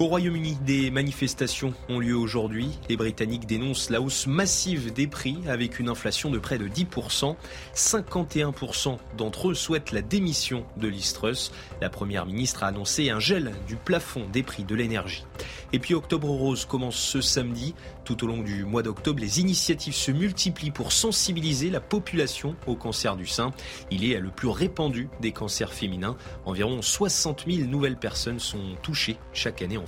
[0.00, 2.70] Au Royaume-Uni, des manifestations ont lieu aujourd'hui.
[2.88, 7.36] Les Britanniques dénoncent la hausse massive des prix avec une inflation de près de 10%.
[7.74, 11.52] 51% d'entre eux souhaitent la démission de Listrus.
[11.82, 15.26] La Première ministre a annoncé un gel du plafond des prix de l'énergie.
[15.74, 17.74] Et puis Octobre Rose commence ce samedi.
[18.04, 22.74] Tout au long du mois d'octobre, les initiatives se multiplient pour sensibiliser la population au
[22.74, 23.52] cancer du sein.
[23.90, 26.16] Il est le plus répandu des cancers féminins.
[26.46, 29.86] Environ 60 000 nouvelles personnes sont touchées chaque année en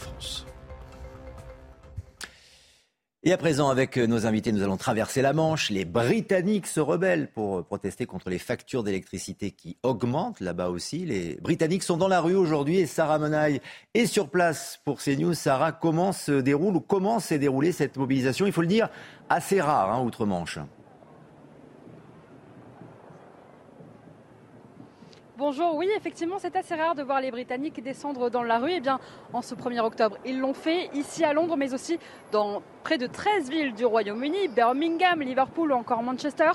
[3.24, 5.70] Et à présent, avec nos invités, nous allons traverser la Manche.
[5.70, 11.06] Les Britanniques se rebellent pour protester contre les factures d'électricité qui augmentent là-bas aussi.
[11.06, 13.60] Les Britanniques sont dans la rue aujourd'hui et Sarah Menaille
[13.94, 15.34] est sur place pour CNews.
[15.34, 18.44] Sarah, comment se déroule ou comment s'est déroulée cette mobilisation?
[18.44, 18.88] Il faut le dire,
[19.28, 20.58] assez rare, hein, outre-Manche.
[25.38, 28.72] Bonjour, oui, effectivement, c'est assez rare de voir les Britanniques descendre dans la rue.
[28.76, 29.00] Eh bien,
[29.32, 31.98] en ce 1er octobre, ils l'ont fait ici à Londres, mais aussi
[32.32, 36.50] dans près de 13 villes du Royaume-Uni, Birmingham, Liverpool ou encore Manchester.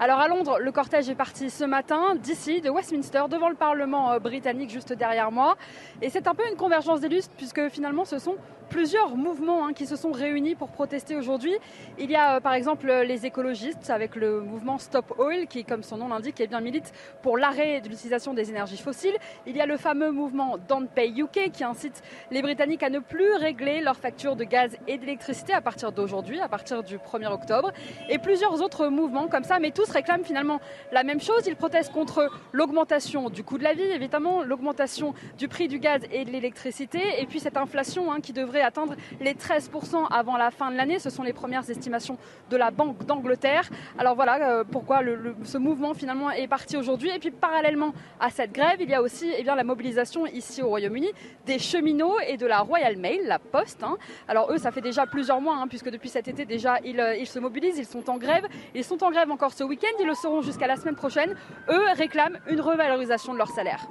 [0.00, 4.12] Alors à Londres, le cortège est parti ce matin d'ici, de Westminster, devant le Parlement
[4.12, 5.56] euh, britannique juste derrière moi.
[6.02, 8.36] Et c'est un peu une convergence des lustres puisque finalement ce sont
[8.68, 11.54] plusieurs mouvements hein, qui se sont réunis pour protester aujourd'hui.
[11.98, 15.82] Il y a euh, par exemple les écologistes avec le mouvement Stop Oil qui, comme
[15.82, 16.92] son nom l'indique, eh milite
[17.22, 19.16] pour l'arrêt de l'utilisation des énergies fossiles.
[19.46, 23.00] Il y a le fameux mouvement Don't Pay UK qui incite les Britanniques à ne
[23.00, 27.32] plus régler leurs factures de gaz et d'électricité à partir d'aujourd'hui, à partir du 1er
[27.32, 27.72] octobre.
[28.08, 30.60] Et plusieurs autres mouvements comme ça, mais tous réclament finalement
[30.92, 31.46] la même chose.
[31.46, 36.02] Ils protestent contre l'augmentation du coût de la vie, évidemment, l'augmentation du prix du gaz
[36.12, 40.50] et de l'électricité, et puis cette inflation hein, qui devrait atteindre les 13% avant la
[40.50, 40.98] fin de l'année.
[40.98, 42.18] Ce sont les premières estimations
[42.50, 43.68] de la Banque d'Angleterre.
[43.98, 45.00] Alors voilà euh, pourquoi
[45.44, 47.10] ce mouvement finalement est parti aujourd'hui.
[47.10, 50.62] Et puis parallèlement à cette grève, il y a aussi eh bien, la mobilisation ici
[50.62, 51.10] au Royaume-Uni
[51.46, 53.82] des cheminots et de la Royal Mail, la Poste.
[53.82, 53.96] Hein.
[54.26, 57.16] Alors eux, ça fait déjà plusieurs mois, hein, puisque depuis cet été déjà, ils, euh,
[57.16, 58.46] ils se mobilisent, ils sont en grève.
[58.74, 61.34] Ils sont en grève encore ce week-end ils le seront jusqu'à la semaine prochaine.
[61.70, 63.88] Eux réclament une revalorisation de leur salaire.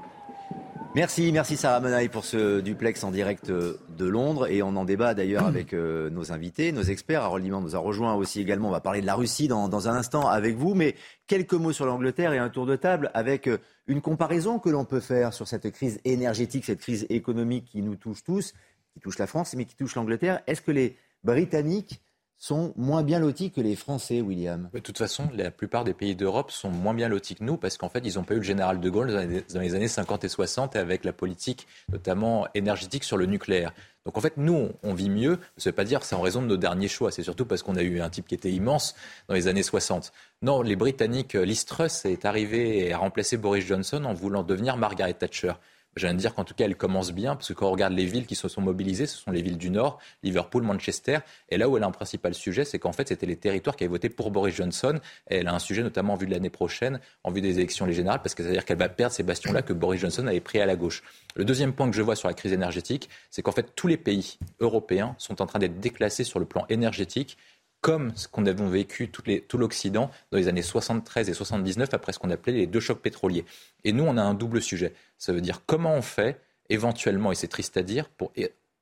[0.95, 4.49] Merci, merci Sarah Menaille pour ce duplex en direct euh, de Londres.
[4.49, 7.21] Et on en débat d'ailleurs avec euh, nos invités, nos experts.
[7.21, 8.69] Harold Liman nous a rejoint aussi également.
[8.69, 10.73] On va parler de la Russie dans, dans un instant avec vous.
[10.73, 10.95] Mais
[11.27, 14.85] quelques mots sur l'Angleterre et un tour de table avec euh, une comparaison que l'on
[14.85, 18.53] peut faire sur cette crise énergétique, cette crise économique qui nous touche tous,
[18.91, 20.41] qui touche la France, mais qui touche l'Angleterre.
[20.47, 22.01] Est-ce que les Britanniques
[22.37, 26.15] sont moins bien lotis que les Français, William De toute façon, la plupart des pays
[26.15, 28.43] d'Europe sont moins bien lotis que nous parce qu'en fait, ils n'ont pas eu le
[28.43, 29.11] général de Gaulle
[29.51, 33.73] dans les années 50 et 60 avec la politique notamment énergétique sur le nucléaire.
[34.05, 35.39] Donc en fait, nous, on vit mieux.
[35.57, 37.11] Ça ne veut pas dire que c'est en raison de nos derniers choix.
[37.11, 38.95] C'est surtout parce qu'on a eu un type qui était immense
[39.27, 40.13] dans les années 60.
[40.43, 44.77] Non, les Britanniques, Liz Truss est arrivé et a remplacé Boris Johnson en voulant devenir
[44.77, 45.53] Margaret Thatcher.
[45.97, 47.93] Je viens de dire qu'en tout cas, elle commence bien, parce que quand on regarde
[47.93, 51.19] les villes qui se sont mobilisées, ce sont les villes du Nord, Liverpool, Manchester.
[51.49, 53.83] Et là où elle a un principal sujet, c'est qu'en fait, c'était les territoires qui
[53.83, 54.99] avaient voté pour Boris Johnson.
[55.29, 57.89] Et elle a un sujet notamment en vue de l'année prochaine, en vue des élections
[57.91, 60.39] générales, parce que ça veut dire qu'elle va perdre ces bastions-là que Boris Johnson avait
[60.39, 61.01] pris à la gauche.
[61.35, 63.97] Le deuxième point que je vois sur la crise énergétique, c'est qu'en fait, tous les
[63.97, 67.37] pays européens sont en train d'être déclassés sur le plan énergétique
[67.81, 72.19] comme ce qu'on avait vécu tout l'Occident dans les années 73 et 79 après ce
[72.19, 73.45] qu'on appelait les deux chocs pétroliers.
[73.83, 74.93] Et nous, on a un double sujet.
[75.17, 78.31] Ça veut dire comment on fait éventuellement, et c'est triste à dire, pour,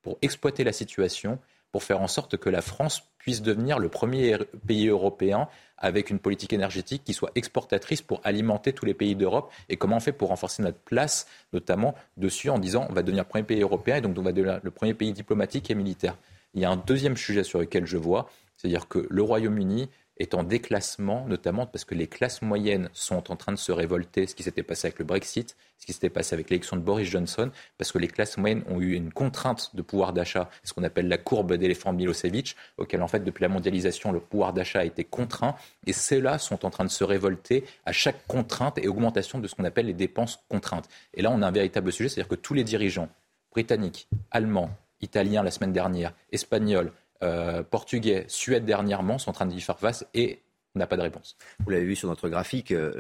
[0.01, 1.39] pour exploiter la situation,
[1.71, 6.19] pour faire en sorte que la France puisse devenir le premier pays européen avec une
[6.19, 10.13] politique énergétique qui soit exportatrice pour alimenter tous les pays d'Europe et comment on fait
[10.13, 13.97] pour renforcer notre place, notamment dessus, en disant on va devenir le premier pays européen
[13.97, 16.17] et donc on va devenir le premier pays diplomatique et militaire.
[16.53, 20.33] Il y a un deuxième sujet sur lequel je vois, c'est-à-dire que le Royaume-Uni est
[20.33, 24.35] en déclassement, notamment parce que les classes moyennes sont en train de se révolter, ce
[24.35, 27.51] qui s'était passé avec le Brexit, ce qui s'était passé avec l'élection de Boris Johnson,
[27.77, 31.09] parce que les classes moyennes ont eu une contrainte de pouvoir d'achat, ce qu'on appelle
[31.09, 35.03] la courbe d'éléphant Milosevic, auquel en fait depuis la mondialisation le pouvoir d'achat a été
[35.03, 39.47] contraint, et ceux-là sont en train de se révolter à chaque contrainte et augmentation de
[39.47, 40.87] ce qu'on appelle les dépenses contraintes.
[41.13, 43.09] Et là on a un véritable sujet, c'est-à-dire que tous les dirigeants
[43.51, 44.69] britanniques, allemands,
[45.01, 46.93] italiens la semaine dernière, espagnols,
[47.23, 50.41] euh, portugais, Suède dernièrement sont en train d'y faire face et
[50.75, 51.37] on n'a pas de réponse.
[51.63, 52.91] Vous l'avez vu sur notre graphique, euh,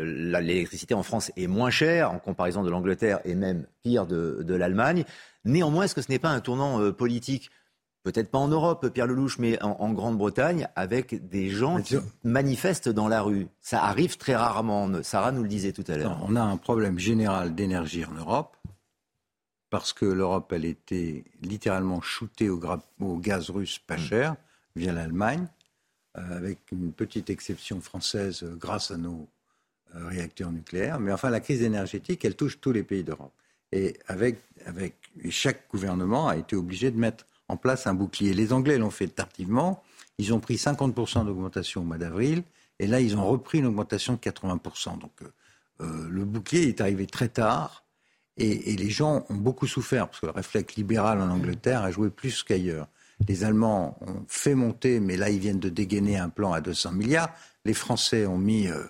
[0.41, 5.03] l'électricité en France est moins chère en comparaison de l'Angleterre et même pire de, l'Allemagne.
[5.43, 7.51] Néanmoins, est-ce que ce n'est pas un tournant euh, politique?
[8.03, 13.07] Peut-être pas en Europe, Pierre Lelouch, mais en, Grande-Bretagne, avec des gens qui manifestent dans
[13.07, 13.47] la rue.
[13.61, 14.87] Ça arrive très rarement.
[15.01, 16.23] Sarah nous le disait tout à l'heure.
[16.27, 18.55] On a un problème général d'énergie en Europe
[19.75, 22.57] parce que l'Europe, elle était littéralement shootée au,
[23.17, 23.99] gaz russe pas mm.
[23.99, 24.35] cher
[24.77, 25.47] via l'Allemagne,
[26.17, 29.27] euh, avec une petite exception française euh, grâce à nos
[29.93, 30.97] euh, réacteurs nucléaires.
[31.01, 33.33] Mais enfin, la crise énergétique, elle touche tous les pays d'Europe.
[33.73, 34.95] Et avec, avec
[35.29, 38.33] chaque gouvernement a été obligé de mettre en place un bouclier.
[38.33, 39.83] Les Anglais l'ont fait tardivement.
[40.19, 42.43] Ils ont pris 50% d'augmentation au mois d'avril.
[42.79, 44.99] Et là, ils ont repris une augmentation de 80%.
[44.99, 45.11] Donc,
[45.79, 47.84] le bouclier est arrivé très tard.
[48.37, 52.09] Et, les gens ont beaucoup souffert, parce que le réflexe libéral en Angleterre a joué
[52.09, 52.87] plus qu'ailleurs.
[53.27, 56.91] Les Allemands ont fait monter, mais là, ils viennent de dégainer un plan à 200
[56.91, 57.33] milliards.
[57.63, 58.83] Les Français ont mis euh,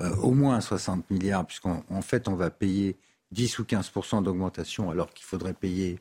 [0.00, 2.96] euh, au moins 60 milliards, puisqu'en fait, on va payer
[3.30, 6.00] 10 ou 15% d'augmentation, alors qu'il faudrait payer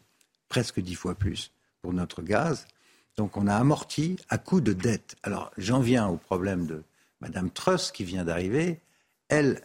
[0.50, 1.52] presque 10 fois plus
[1.84, 2.66] pour notre gaz.
[3.16, 5.16] Donc, on a amorti à coup de dette.
[5.22, 6.84] Alors, j'en viens au problème de
[7.22, 8.80] Mme Truss, qui vient d'arriver.
[9.30, 9.62] Elle,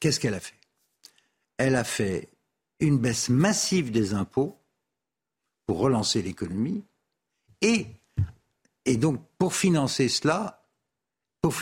[0.00, 0.54] qu'est-ce qu'elle a fait?
[1.58, 2.28] Elle a fait
[2.80, 4.56] une baisse massive des impôts
[5.66, 6.84] pour relancer l'économie
[7.60, 7.86] et,
[8.96, 10.62] donc pour financer cela,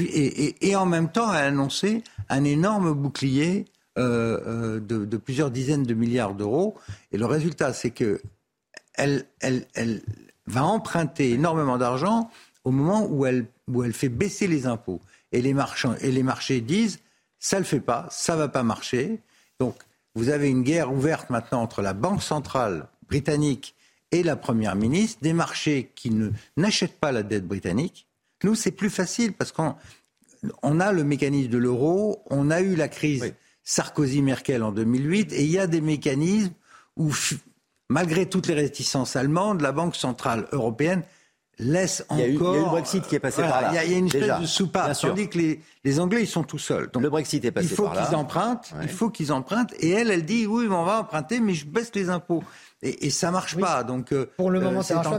[0.00, 3.64] et, en même temps a annoncé un énorme bouclier
[3.98, 6.76] euh, euh, de, plusieurs dizaines de milliards d'euros.
[7.12, 8.20] Et le résultat, c'est que
[8.94, 9.26] elle,
[10.46, 12.30] va emprunter énormément d'argent
[12.64, 15.00] au moment où elle, où elle fait baisser les impôts.
[15.32, 17.00] Et les, marchands, et les marchés disent,
[17.38, 19.20] ça ne le fait pas, ça ne va pas marcher.
[19.58, 19.74] Donc
[20.16, 23.74] vous avez une guerre ouverte maintenant entre la Banque centrale britannique
[24.10, 26.10] et la Première ministre, des marchés qui
[26.56, 28.08] n'achètent pas la dette britannique.
[28.42, 29.76] Nous, c'est plus facile parce qu'on
[30.62, 35.44] on a le mécanisme de l'euro, on a eu la crise Sarkozy-Merkel en 2008, et
[35.44, 36.52] il y a des mécanismes
[36.96, 37.12] où,
[37.90, 41.02] malgré toutes les réticences allemandes, la Banque centrale européenne
[41.58, 42.18] laisse encore.
[42.18, 43.70] Il y, a eu, le Brexit qui est passé par là.
[43.72, 44.98] Il y, a une espèce de soupape.
[45.00, 46.90] Tandis que les, les, Anglais, ils sont tout seuls.
[46.92, 48.00] Donc, le Brexit est passé par là.
[48.00, 48.74] Il faut qu'ils empruntent.
[48.82, 49.74] Il faut qu'ils empruntent.
[49.80, 52.42] Et elle, elle dit oui, mais on va emprunter, mais je baisse les impôts.
[52.82, 53.82] Et, et ça marche pas.
[53.84, 55.18] Donc euh, pour le moment, ça marche pas.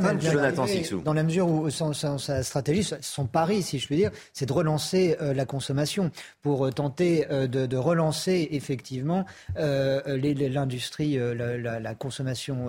[1.03, 5.17] Dans la mesure où sa stratégie, son pari, si je puis dire, c'est de relancer
[5.21, 6.11] euh, la consommation
[6.43, 9.25] pour euh, tenter de, de, relancer effectivement
[9.55, 12.67] l'industrie, la, la, consommation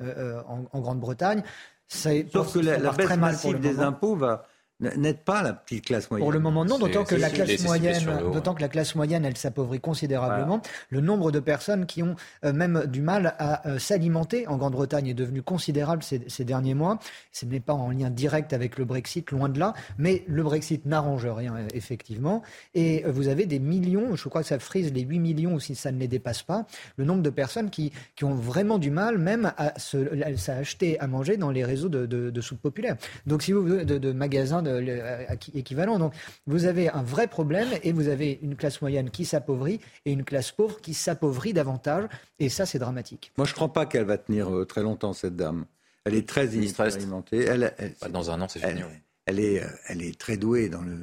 [0.00, 1.42] en, en Grande-Bretagne.
[1.88, 4.46] Sauf que la, baisse massive des impôts va,
[4.80, 6.24] n'aide pas la petite classe moyenne.
[6.24, 9.36] Pour le moment, non, d'autant que la classe moyenne, d'autant que la classe moyenne, elle
[9.36, 10.60] s'appauvrit considérablement.
[10.90, 15.08] Le nombre de personnes qui ont euh, même du mal à euh, s'alimenter en Grande-Bretagne
[15.08, 16.98] est devenu considérable ces, derniers mois.
[17.32, 20.84] Ce n'est pas en lien direct avec le Brexit, loin de là, mais le Brexit
[20.86, 22.42] n'arrange rien, euh, effectivement.
[22.74, 25.74] Et vous avez des millions, je crois que ça frise les 8 millions, ou si
[25.74, 26.66] ça ne les dépasse pas,
[26.96, 31.36] le nombre de personnes qui, qui ont vraiment du mal même à s'acheter à manger
[31.36, 32.96] dans les réseaux de, de, de soupe populaire.
[33.26, 35.98] Donc, si vous de, de magasins euh, équivalent.
[35.98, 36.12] Donc
[36.46, 40.24] vous avez un vrai problème et vous avez une classe moyenne qui s'appauvrit et une
[40.24, 42.04] classe pauvre qui s'appauvrit davantage.
[42.38, 43.32] Et ça, c'est dramatique.
[43.36, 45.64] Moi, je ne crois pas qu'elle va tenir euh, très longtemps, cette dame.
[46.04, 47.44] Elle est très inexpérimentée.
[47.44, 47.72] Elle,
[48.10, 48.82] dans un an, c'est fini.
[49.26, 50.98] Elle, est, euh, elle est très douée dans, le,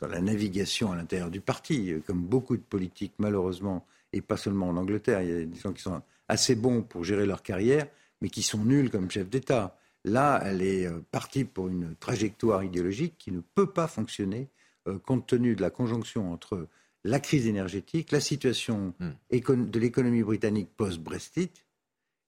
[0.00, 4.68] dans la navigation à l'intérieur du parti, comme beaucoup de politiques, malheureusement, et pas seulement
[4.68, 5.22] en Angleterre.
[5.22, 7.86] Il y a des gens qui sont assez bons pour gérer leur carrière,
[8.20, 9.76] mais qui sont nuls comme chef d'État.
[10.04, 14.48] Là, elle est euh, partie pour une trajectoire idéologique qui ne peut pas fonctionner
[14.88, 16.68] euh, compte tenu de la conjonction entre
[17.04, 19.66] la crise énergétique, la situation hmm.
[19.66, 21.66] de l'économie britannique post-Brexit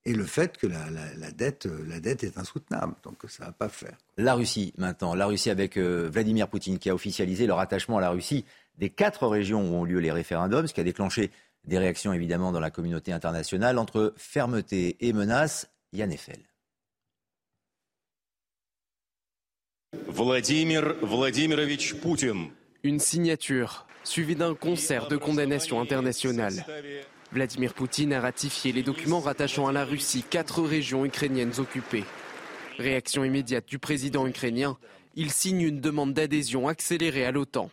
[0.05, 2.95] et le fait que la, dette, euh, la dette est insoutenable.
[3.05, 3.97] Donc ça ne va pas faire.
[4.19, 8.11] La Russie maintenant, la Russie avec Vladimir Poutine qui a officialisé leur attachement à la
[8.11, 8.45] Russie
[8.77, 11.31] des quatre régions où ont lieu les référendums, ce qui a déclenché
[11.65, 15.69] des réactions évidemment dans la communauté internationale entre fermeté et menace.
[15.93, 16.52] Yann Eiffel.
[20.13, 22.51] Vladimir Vladimirovich Poutine.
[22.83, 26.65] Une signature suivie d'un concert de condamnation internationale.
[27.31, 32.05] Vladimir Poutine a ratifié les documents rattachant à la Russie quatre régions ukrainiennes occupées.
[32.79, 34.79] Réaction immédiate du président ukrainien,
[35.15, 37.71] il signe une demande d'adhésion accélérée à l'OTAN.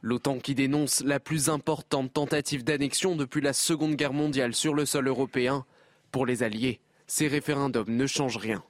[0.00, 4.86] L'OTAN qui dénonce la plus importante tentative d'annexion depuis la Seconde Guerre mondiale sur le
[4.86, 5.66] sol européen.
[6.10, 8.62] Pour les Alliés, ces référendums ne changent rien.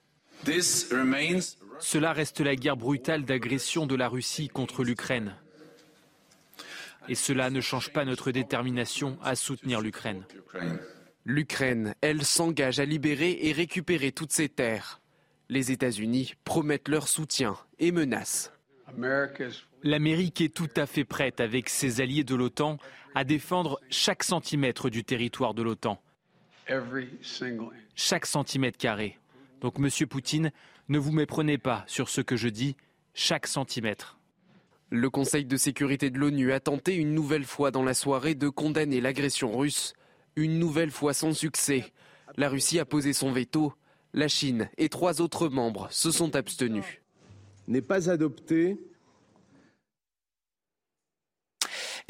[1.79, 5.35] Cela reste la guerre brutale d'agression de la Russie contre l'Ukraine.
[7.09, 10.25] Et cela ne change pas notre détermination à soutenir l'Ukraine.
[11.25, 15.01] L'Ukraine, elle, s'engage à libérer et récupérer toutes ses terres.
[15.49, 18.53] Les États-Unis promettent leur soutien et menacent.
[19.83, 22.79] L'Amérique est tout à fait prête, avec ses alliés de l'OTAN,
[23.15, 26.01] à défendre chaque centimètre du territoire de l'OTAN.
[27.95, 29.19] Chaque centimètre carré.
[29.61, 30.51] Donc, Monsieur Poutine,
[30.89, 32.77] ne vous méprenez pas sur ce que je dis,
[33.15, 34.19] chaque centimètre.
[34.91, 38.49] Le Conseil de sécurité de l'ONU a tenté une nouvelle fois dans la soirée de
[38.49, 39.95] condamner l'agression russe,
[40.37, 41.85] une nouvelle fois sans succès.
[42.37, 43.73] La Russie a posé son veto.
[44.15, 47.01] La Chine et trois autres membres se sont abstenus.
[47.69, 48.79] N'est pas adopté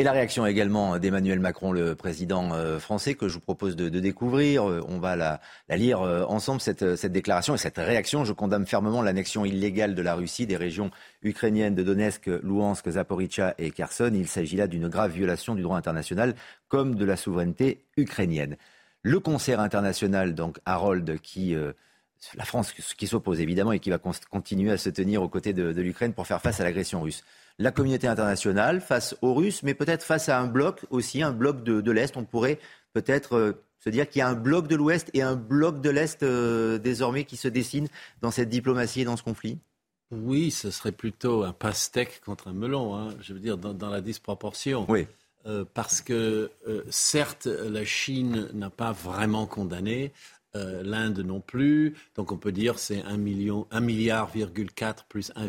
[0.03, 3.88] Et la réaction également d'Emmanuel Macron, le président euh, français, que je vous propose de,
[3.88, 4.68] découvrir.
[4.68, 5.40] Euh, on va la,
[5.70, 8.24] lire euh, ensemble, cette, déclaration et cette réaction.
[8.24, 10.90] Je condamne fermement l'annexion illégale de la Russie des régions
[11.22, 14.11] ukrainiennes de Donetsk, Louhansk, Zaporizhia et Kherson.
[14.12, 16.34] Il s'agit là d'une grave violation du droit international
[16.66, 18.57] comme de la souveraineté ukrainienne.
[19.03, 21.55] Le concert international, donc Harold, qui
[22.34, 25.80] la France qui s'oppose évidemment et qui va continuer à se tenir aux côtés de
[25.80, 27.22] l'Ukraine pour faire face à l'agression russe
[27.59, 31.62] la communauté internationale face aux Russes, mais peut-être face à un bloc aussi, un bloc
[31.62, 32.16] de, l'Est.
[32.16, 32.59] On pourrait
[32.92, 35.90] peut-être euh, se dire qu'il y a un bloc de l'Ouest et un bloc de
[35.90, 37.88] l'Est euh, désormais qui se dessine
[38.20, 39.59] dans cette diplomatie et dans ce conflit
[40.11, 43.14] Oui, ce serait plutôt un pastèque contre un melon, hein.
[43.20, 44.86] je veux dire, dans, la disproportion.
[44.88, 45.07] Oui.
[45.44, 46.50] Euh, parce que
[46.88, 50.12] certes, la Chine n'a pas vraiment condamné,
[50.55, 51.96] euh, l'Inde non plus.
[52.14, 54.30] Donc on peut dire c'est 1 million, 1 milliard
[55.09, 55.48] plus 1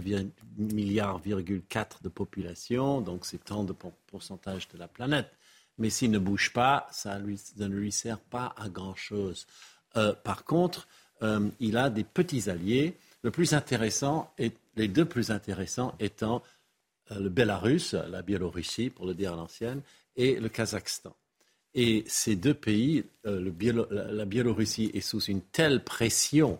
[0.57, 3.01] milliard de population.
[3.01, 3.73] Donc c'est tant de
[4.07, 5.29] pourcentage de la planète.
[5.77, 9.45] Mais s'il ne bouge pas, ça, ne lui sert pas à grand chose.
[9.97, 10.87] Euh, par contre,
[11.21, 12.95] euh, il a des petits alliés.
[13.23, 16.43] Le plus intéressant, et les deux plus intéressants étant
[17.09, 19.81] le Bélarus, la Biélorussie pour le dire à l'ancienne,
[20.15, 21.15] et le Kazakhstan.
[21.75, 23.51] Et ces deux pays, euh,
[24.11, 26.59] la Biélorussie est sous une telle pression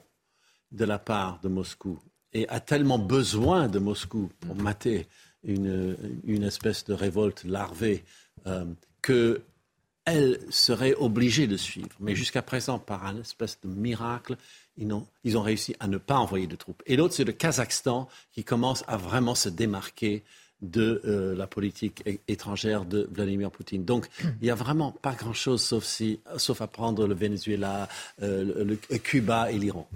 [0.72, 2.00] de la part de Moscou
[2.34, 5.08] et a tellement besoin de Moscou pour mater
[5.44, 8.04] une, espèce de révolte larvée
[8.48, 8.66] euh,
[9.02, 11.96] qu'elle serait obligée de suivre.
[12.00, 14.38] Mais jusqu'à présent, par un espèce de miracle,
[14.78, 16.82] ils ont, ils ont réussi à ne pas envoyer de troupes.
[16.88, 20.24] Et l'autre, c'est le Kazakhstan qui commence à vraiment se démarquer
[20.64, 23.86] de euh, la politique étrangère de Vladimir Poutine.
[23.86, 24.08] Donc,
[24.42, 27.88] il n'y a vraiment pas grand-chose sauf, si, sauf à prendre le Venezuela,
[28.22, 29.88] euh, le, Cuba et l'Iran.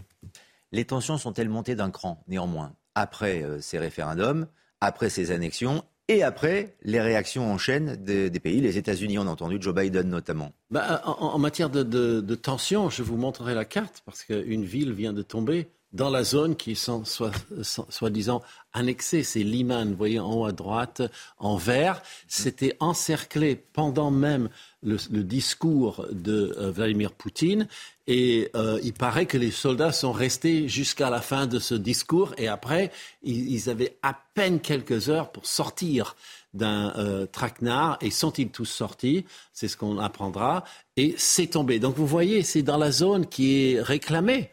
[0.72, 4.48] Les tensions sont-elles montées d'un cran, néanmoins, après euh, ces référendums,
[4.82, 9.30] après ces annexions et après les réactions en chaîne des, pays, les États-Unis, on a
[9.30, 10.54] entendu Joe Biden notamment?
[10.72, 14.94] Bah, en, matière de, de, de tension, je vous montrerai la carte parce qu'une ville
[14.94, 18.42] vient de tomber dans la zone qui sont soi-disant
[18.72, 19.24] annexée.
[19.24, 21.02] C'est Liman, vous voyez en haut à droite,
[21.40, 22.02] en vert.
[22.28, 24.50] C'était encerclé pendant même
[24.84, 27.68] le, discours de euh, Vladimir Poutine.
[28.06, 32.34] Et euh, il paraît que les soldats sont restés jusqu'à la fin de ce discours.
[32.38, 32.92] Et après,
[33.24, 36.16] ils, avaient à peine quelques heures pour sortir
[36.54, 37.98] d'un euh, traquenard.
[38.02, 39.26] Et sont-ils tous sortis?
[39.52, 40.64] C'est ce qu'on apprendra.
[40.96, 41.80] Et c'est tombé.
[41.80, 44.52] Donc vous voyez, c'est dans la zone qui est réclamée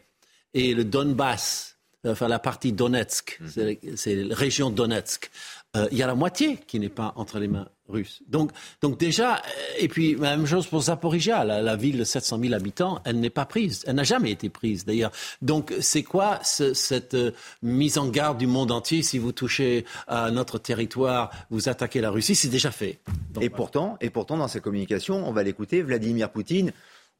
[0.55, 1.77] et le Donbass,
[2.07, 3.75] enfin la partie Donetsk, mhm.
[3.95, 5.29] c'est la région Donetsk,
[5.75, 8.23] euh, il y a la moitié qui n'est pas entre les mains russes.
[8.27, 8.51] Donc,
[8.81, 9.39] donc déjà, euh,
[9.79, 13.45] et puis même chose pour Zaporizhia, la, ville de 700 000 habitants, elle n'est pas
[13.45, 15.11] prise, elle n'a jamais été prise d'ailleurs.
[15.41, 17.31] Donc c'est quoi cette euh,
[17.61, 19.03] mise en garde du monde entier?
[19.03, 22.99] Si vous touchez à notre territoire, vous attaquez la Russie, c'est déjà fait.
[23.41, 26.71] et pourtant, et pourtant dans ces communications, on va l'écouter, Vladimir Poutine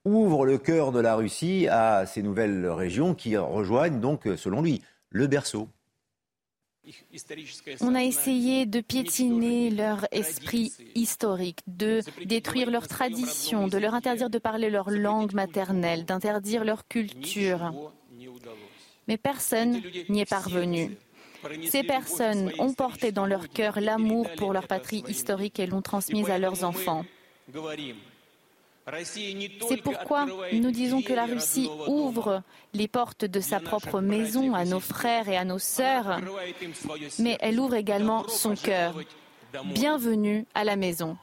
[0.06, 4.82] ouvre le cœur de la Russie à ces nouvelles régions qui rejoignent donc, selon lui,
[5.10, 5.68] le berceau.
[7.82, 14.30] On a essayé de piétiner leur esprit historique, de détruire leurs traditions, de leur interdire
[14.30, 17.74] de parler leur langue maternelle, d'interdire leur culture.
[19.08, 20.96] Mais personne n'y est parvenu.
[21.70, 26.30] Ces personnes ont porté dans leur cœur l'amour pour leur patrie historique et l'ont transmise
[26.30, 27.06] à leurs enfants.
[29.68, 34.64] C'est pourquoi nous disons que la Russie ouvre les portes de sa propre maison à
[34.64, 36.22] nos frères et à nos sœurs,
[37.18, 38.96] mais elle ouvre également son cœur.
[39.74, 41.18] Bienvenue à la maison.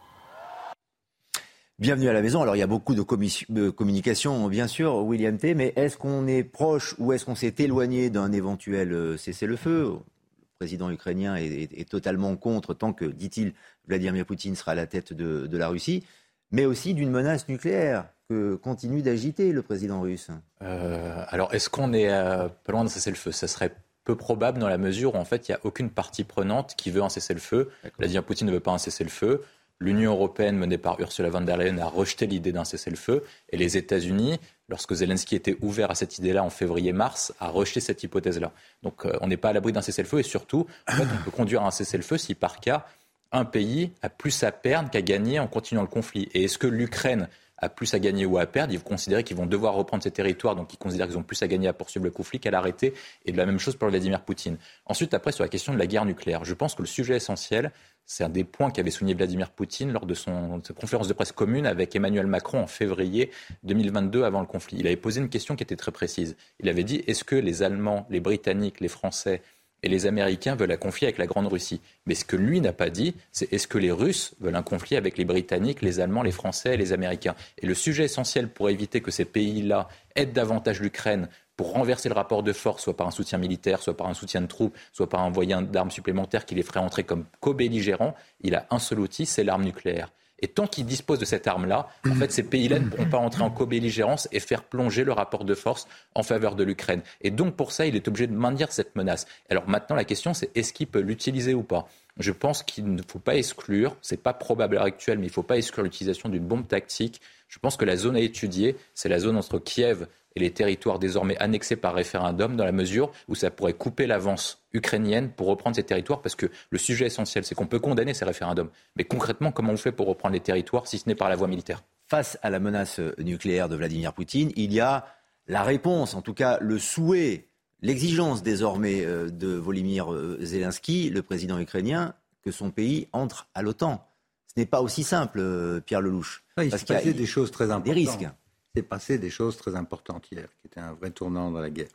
[1.78, 2.42] Bienvenue à la maison.
[2.42, 5.54] Alors il y a beaucoup de, communication, bien sûr, William T.
[5.54, 9.84] Mais est-ce qu'on est proche ou est-ce qu'on s'est éloigné d'un éventuel euh, cessez-le-feu?
[9.84, 13.52] Le président ukrainien est, totalement contre tant que, dit-il,
[13.88, 16.04] Vladimir Poutine sera à la tête de la Russie
[16.52, 20.28] mais aussi d'une menace nucléaire que continue d'agiter le président russe.
[20.62, 23.32] Euh, alors, est-ce qu'on est, euh, pas loin de cesser le feu?
[23.32, 23.72] Ça serait
[24.04, 26.90] peu probable dans la mesure où, en fait, il n'y a aucune partie prenante qui
[26.90, 27.70] veut un cessez-le-feu.
[27.98, 29.42] Vladimir Poutine ne veut pas un cessez-le-feu.
[29.80, 33.24] L'Union européenne, menée par Ursula von der Leyen, a rejeté l'idée d'un cessez-le-feu.
[33.50, 34.38] Et les États-Unis,
[34.68, 38.52] lorsque Zelensky était ouvert à cette idée-là en février-mars, a rejeté cette hypothèse-là.
[38.82, 40.20] Donc, euh, on n'est pas à l'abri d'un cessez-le-feu.
[40.20, 42.86] Et surtout, en fait, on peut conduire un cessez-le-feu si, par cas,
[43.32, 46.28] un pays a plus à perdre qu'à gagner en continuant le conflit.
[46.34, 47.28] Et est-ce que l'Ukraine
[47.62, 48.74] a plus à gagner ou à perdre.
[48.74, 51.40] Ils vont considérer qu'ils vont devoir reprendre ces territoires, donc ils considèrent qu'ils ont plus
[51.42, 52.92] à gagner à poursuivre le conflit qu'à l'arrêter.
[53.24, 54.58] Et de la même chose pour Vladimir Poutine.
[54.84, 57.70] Ensuite, après, sur la question de la guerre nucléaire, je pense que le sujet essentiel,
[58.04, 61.32] c'est un des points qu'avait souligné Vladimir Poutine lors de de sa conférence de presse
[61.32, 63.30] commune avec Emmanuel Macron en février
[63.62, 64.78] 2022 avant le conflit.
[64.80, 66.36] Il avait posé une question qui était très précise.
[66.60, 69.40] Il avait dit est-ce que les Allemands, les Britanniques, les Français
[69.82, 71.80] et les Américains veulent un conflit avec la Grande Russie.
[72.06, 74.96] Mais ce que lui n'a pas dit, c'est est-ce que les Russes veulent un conflit
[74.96, 77.34] avec les Britanniques, les Allemands, les Français et les Américains?
[77.58, 82.14] Et le sujet essentiel pour éviter que ces pays-là aident davantage l'Ukraine pour renverser le
[82.14, 85.08] rapport de force, soit par un soutien militaire, soit par un soutien de troupes, soit
[85.08, 89.00] par un moyen d'armes supplémentaires qui les ferait entrer comme co-belligérants, il a un seul
[89.00, 90.10] outil, c'est l'arme nucléaire.
[90.42, 93.42] Et tant qu'ils disposent de cette arme-là, en fait, ces pays-là ne pourront pas entrer
[93.42, 97.02] en co-belligérance et faire plonger le rapport de force en faveur de l'Ukraine.
[97.20, 99.26] Et donc, pour ça, il est obligé de maintenir cette menace.
[99.48, 101.88] Alors maintenant, la question, c'est est-ce qu'il peut l'utiliser ou pas?
[102.18, 105.30] Je pense qu'il ne faut pas exclure, c'est pas probable à l'heure actuelle, mais il
[105.30, 107.20] ne faut pas exclure l'utilisation d'une bombe tactique.
[107.48, 110.06] Je pense que la zone à étudier, c'est la zone entre Kiev
[110.36, 114.62] et les territoires désormais annexés par référendum, dans la mesure où ça pourrait couper l'avance
[114.72, 118.24] ukrainienne pour reprendre ces territoires, parce que le sujet essentiel, c'est qu'on peut condamner ces
[118.24, 118.70] référendums.
[118.96, 121.48] Mais concrètement, comment on fait pour reprendre les territoires si ce n'est par la voie
[121.48, 121.82] militaire?
[122.08, 125.06] Face à la menace nucléaire de Vladimir Poutine, il y a
[125.46, 127.48] la réponse, en tout cas le souhait,
[127.80, 133.62] l'exigence désormais euh, de Volodymyr euh, Zelensky, le président ukrainien, que son pays entre à
[133.62, 134.06] l'OTAN.
[134.46, 136.44] Ce n'est pas aussi simple, euh, Pierre Lelouch.
[136.58, 137.84] il s'est passé des choses très importantes.
[137.84, 138.26] Des risques
[138.74, 141.90] s'est passé des choses très importantes hier, qui étaient un vrai tournant dans la guerre.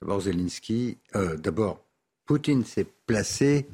[0.00, 1.84] D'abord, Zelensky, euh, d'abord,
[2.26, 3.68] Poutine s'est placé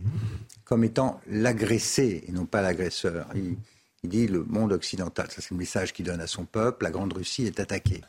[0.65, 3.27] comme étant l'agressé et non pas l'agresseur.
[3.35, 3.57] Il,
[4.05, 7.13] dit le monde occidental, ça c'est le message qu'il donne à son peuple, la Grande
[7.13, 8.03] Russie est attaquée.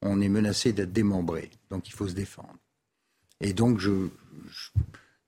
[0.00, 2.56] On est menacé d'être démembré, donc il faut se défendre.
[3.40, 4.08] Et donc, je,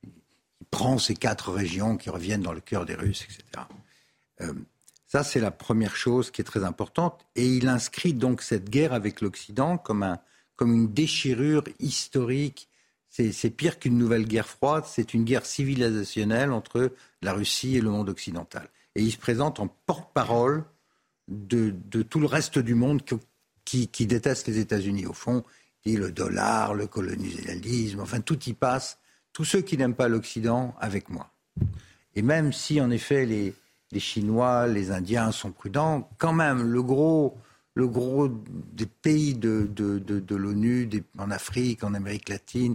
[0.03, 3.67] il prend ces quatre régions qui reviennent dans le cœur des Russes, etc.
[5.17, 7.25] Ça, c'est la première chose qui est très importante.
[7.37, 10.19] Et il inscrit donc cette guerre avec l'Occident comme, un,
[10.57, 12.69] comme une déchirure historique.
[13.09, 16.93] C'est pire qu'une nouvelle guerre froide, c'est une guerre civilisationnelle entre
[17.23, 18.69] la Russie et le monde occidental.
[18.95, 20.65] Et il se présente en porte-parole
[21.29, 23.01] de, de, tout le reste du monde
[23.65, 25.07] qui, qui déteste les États-Unis.
[25.07, 25.45] Au fond,
[25.87, 28.99] dit le dollar, le colonialisme, enfin tout y passe.
[29.33, 31.31] Tous ceux qui n'aiment pas l'Occident avec moi.
[32.15, 33.55] Et même si, en effet, les,
[33.93, 36.09] les Chinois, les Indiens sont prudents.
[36.19, 37.37] Quand même, le gros,
[37.75, 42.75] le gros des pays de, de, l'ONU, en Afrique, en Amérique latine,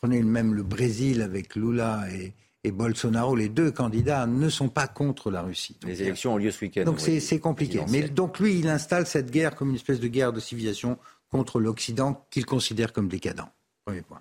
[0.00, 2.32] prenez même le Brésil avec Lula et,
[2.72, 5.78] Bolsonaro, les deux candidats ne sont pas contre la Russie.
[5.82, 6.84] les élections ont lieu ce week-end.
[6.84, 7.80] Donc c'est compliqué.
[7.88, 10.98] Mais donc lui, il installe cette guerre comme une espèce de guerre de civilisation
[11.30, 13.46] contre l'Occident qu'il considère comme décadent.
[13.86, 14.20] Premier point.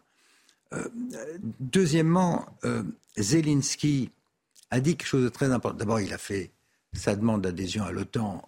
[0.73, 0.87] Euh,
[1.59, 2.83] deuxièmement, euh,
[3.17, 4.11] Zelensky
[4.71, 5.77] a dit quelque chose de très important.
[5.77, 6.51] D'abord, il a fait
[6.93, 8.47] sa demande d'adhésion à l'OTAN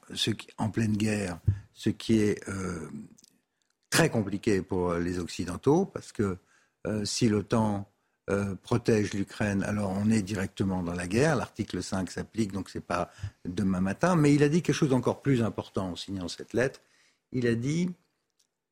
[0.58, 1.40] en pleine guerre,
[1.74, 2.90] ce qui est euh,
[3.90, 6.38] très compliqué pour les Occidentaux, parce que
[6.88, 7.88] euh, si l'OTAN
[8.30, 11.36] euh, protège l'Ukraine, alors on est directement dans la guerre.
[11.36, 13.12] L'article 5 s'applique, donc ce n'est pas
[13.46, 14.16] demain matin.
[14.16, 16.82] Mais il a dit quelque chose d'encore plus important en signant cette lettre.
[17.32, 17.90] Il a dit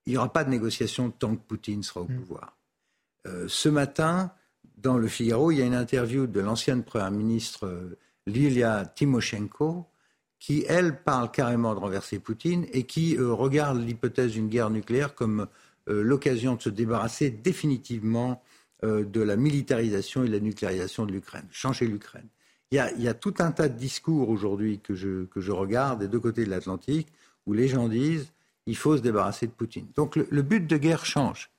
[0.06, 2.58] il n'y aura pas de négociation tant que Poutine sera au pouvoir.
[3.48, 4.34] ce matin,
[4.82, 9.86] dans le Figaro, il y a une interview de l'ancienne première ministre euh, Lilia Timoshenko,
[10.40, 15.16] qui, elle, parle carrément de renverser Poutine et qui euh, regarde l'hypothèse d'une guerre nucléaire
[15.16, 15.48] comme
[15.90, 18.42] euh, l'occasion de se débarrasser définitivement
[18.82, 22.30] de la militarisation et de la nucléarisation de l'Ukraine, changer l'Ukraine.
[22.72, 26.08] Il, y, a, tout un tas de discours aujourd'hui que je, que je regarde des
[26.08, 27.10] deux côtés de l'Atlantique
[27.46, 28.32] où les gens disent
[28.68, 29.88] il faut se débarrasser de Poutine.
[29.98, 31.50] Donc le, but de guerre change.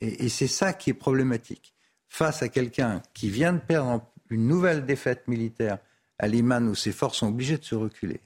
[0.00, 1.74] et c'est ça qui est problématique
[2.12, 5.78] face à quelqu'un qui vient de perdre une nouvelle défaite militaire
[6.18, 8.20] à Liman où ses forces sont obligées de se reculer,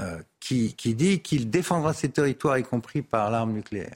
[0.00, 3.94] euh, qui, dit qu'il défendra ses territoires, y compris par l'arme nucléaire.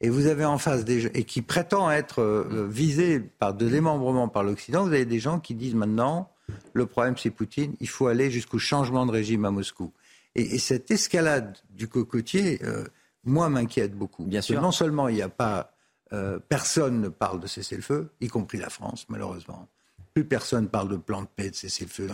[0.00, 3.68] Et vous avez en face des gens, et qui prétend être euh, visé par de
[3.68, 6.28] démembrement par l'Occident, vous avez des gens qui disent maintenant,
[6.72, 9.92] le problème c'est Poutine, il faut aller jusqu'au changement de régime à Moscou.
[10.34, 12.84] Et, cette escalade du cocotier, euh,
[13.22, 14.24] moi, m'inquiète beaucoup.
[14.24, 14.60] Bien sûr.
[14.60, 15.71] Non seulement il n'y a pas
[16.12, 19.68] euh, personne ne parle de cessez-le-feu, y compris la France, malheureusement.
[20.14, 22.08] Plus personne parle de plan de paix, de cessez-le-feu.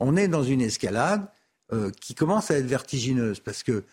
[0.00, 1.26] On est dans une escalade
[1.72, 3.84] euh, qui commence à être vertigineuse parce que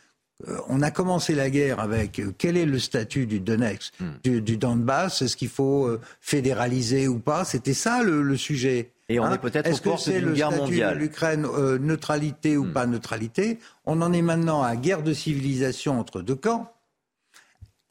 [0.48, 4.12] euh, on a commencé la guerre avec quel est le statut du Donetsk, hmm.
[4.24, 5.90] du, du, Donbass, est-ce qu'il faut
[6.22, 7.44] fédéraliser ou pas?
[7.44, 8.92] C'était ça le, sujet.
[9.10, 9.34] Et on hein?
[9.34, 11.46] est peut-être Est-ce que c'est le statut de l'Ukraine,
[11.82, 12.74] neutralité ou hmm.
[12.74, 13.60] pas neutralité?
[13.86, 16.73] On en est maintenant à guerre de civilisation entre deux camps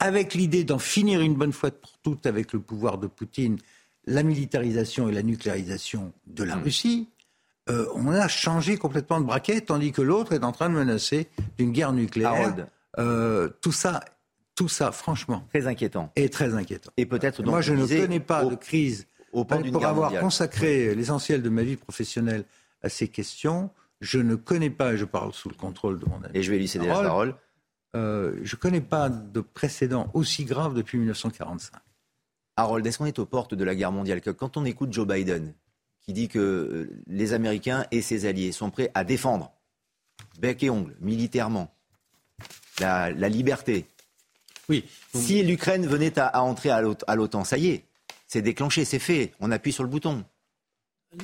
[0.03, 3.57] avec l'idée d'en finir une bonne fois pour toutes avec le pouvoir de Poutine,
[4.05, 6.63] la militarisation et la nucléarisation de la hmm.
[6.63, 7.07] Russie,
[7.69, 11.29] euh, on a changé complètement de braquet, tandis que l'autre est en train de menacer
[11.57, 12.53] d'une guerre nucléaire.
[12.99, 14.03] Euh, tout ça,
[14.55, 16.11] tout ça, franchement, très inquiétant.
[16.17, 16.91] Et très inquiétant.
[16.97, 17.41] Et peut-être.
[17.41, 21.63] Moi, je ne connais pas de crise au point pour avoir consacré l'essentiel de ma
[21.63, 22.43] vie professionnelle
[22.81, 23.69] à ces questions.
[24.01, 26.31] Je ne connais pas, et je parle sous le contrôle de mon ami.
[26.33, 27.35] Et je vais lui céder la parole.
[27.95, 31.79] Euh, je ne connais pas de précédent aussi grave depuis 1945.
[32.55, 34.21] Harold, est-ce qu'on est aux portes de la guerre mondiale?
[34.21, 35.53] Quand on écoute Joe Biden,
[36.01, 39.51] qui dit que euh, les Américains et ses alliés sont prêts à défendre,
[40.39, 41.73] bec et ongle, militairement,
[42.79, 43.85] la, liberté.
[44.69, 44.85] Oui.
[45.13, 47.85] Si l'Ukraine venait à, entrer à l'OTAN, ça y est,
[48.27, 50.23] c'est déclenché, c'est fait, on appuie sur le bouton.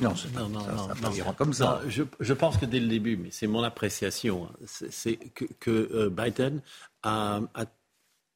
[0.02, 1.82] Non, non, non, non, comme ça.
[1.88, 6.62] je, pense que dès le début, mais c'est mon appréciation, hein, c'est que, euh, Biden
[7.04, 7.42] a,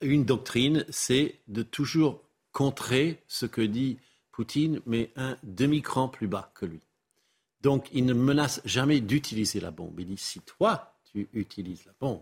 [0.01, 2.21] une doctrine, c'est de toujours
[2.51, 3.97] contrer ce que dit
[4.31, 6.81] Poutine, mais un demi-cran plus bas que lui.
[7.61, 9.99] Donc il ne menace jamais d'utiliser la bombe.
[9.99, 12.21] Il dit si toi tu utilises la bombe,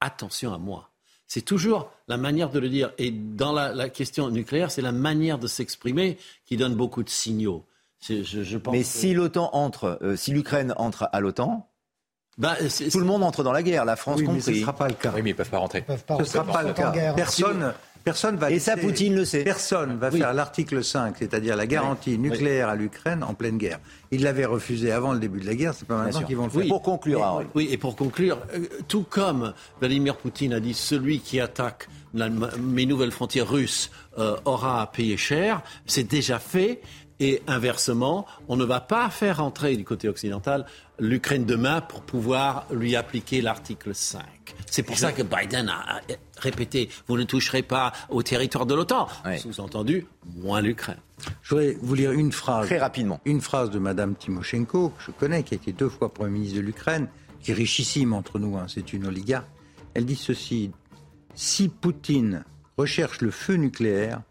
[0.00, 0.90] attention à moi.
[1.26, 2.92] C'est toujours la manière de le dire.
[2.98, 7.64] Et dans la, question nucléaire, c'est la manière de s'exprimer qui donne beaucoup de signaux.
[8.72, 11.68] Mais si l'OTAN entre, euh, si l'Ukraine entre à l'OTAN,
[12.38, 12.56] bah,
[12.90, 14.38] tout le monde entre dans la guerre, la France oui, compris.
[14.38, 15.12] Mais ce ne sera pas le cas.
[15.14, 15.84] Oui, mais ils ne peuvent pas rentrer.
[15.88, 16.92] ce ne sera pas le cas.
[17.14, 17.74] Personne,
[18.04, 19.44] Personne va Et ça, Poutine le sait.
[19.44, 23.78] Personne va faire l'article 5, c'est-à-dire la garantie nucléaire à l'Ukraine en pleine guerre.
[24.10, 26.50] Il l'avait refusé avant le début de la guerre, c'est pas maintenant qu'ils vont le
[26.50, 26.66] faire.
[26.66, 31.40] pour conclure, Oui, et pour conclure, euh, tout comme Vladimir Poutine a dit celui qui
[31.40, 36.80] attaque mes nouvelles frontières russes euh, aura à payer cher, c'est déjà fait.
[37.20, 40.64] Et inversement, on ne va pas faire entrer du côté occidental
[40.98, 44.22] l'Ukraine demain pour pouvoir lui appliquer l'article 5.
[44.70, 46.00] C'est pour ça que Biden a
[46.38, 49.08] répété vous ne toucherez pas au territoire de l'OTAN.
[49.38, 50.06] Sous-entendu,
[50.36, 50.98] moins l'Ukraine.
[51.42, 52.66] Je voudrais vous lire une phrase.
[52.66, 53.20] Très rapidement.
[53.26, 56.56] Une phrase de Mme Timoshenko, que je connais, qui a été deux fois Premier ministre
[56.56, 57.08] de l'Ukraine,
[57.42, 59.48] qui est richissime entre nous, hein, c'est une oligarque.
[59.92, 60.70] Elle dit ceci
[61.34, 62.44] Si Poutine
[62.78, 64.22] recherche le feu nucléaire,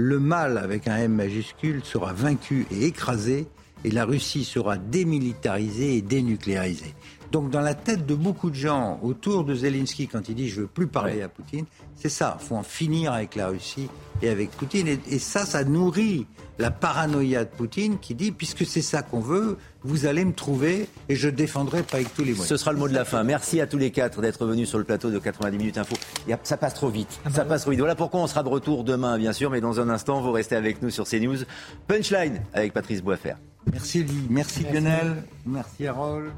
[0.00, 3.46] le mal avec un M majuscule sera vaincu et écrasé
[3.84, 6.94] et la Russie sera démilitarisée et dénucléarisée.
[7.32, 10.62] Donc dans la tête de beaucoup de gens autour de Zelensky quand il dit je
[10.62, 11.66] veux plus parler à Poutine,
[11.96, 13.88] c'est ça, il faut en finir avec la Russie
[14.22, 14.88] et avec Poutine.
[14.88, 16.26] Et, ça, ça nourrit
[16.58, 20.88] la paranoïa de Poutine qui dit puisque c'est ça qu'on veut, vous allez me trouver
[21.08, 22.48] et je défendrai pas avec tous les moyens.
[22.48, 23.22] Ce sera le mot de la fin.
[23.24, 25.96] Merci à tous les quatre d'être venus sur le plateau de 90 minutes info.
[26.42, 27.20] Ça passe trop vite.
[27.32, 27.80] Ça passe trop vite.
[27.80, 30.56] Voilà pourquoi on sera de retour demain, bien sûr, mais dans un instant, vous restez
[30.56, 31.38] avec nous sur CNews.
[31.86, 33.34] Punchline avec Patrice Boisfer.
[33.70, 36.32] Merci Lee, merci Lionel, merci Harold.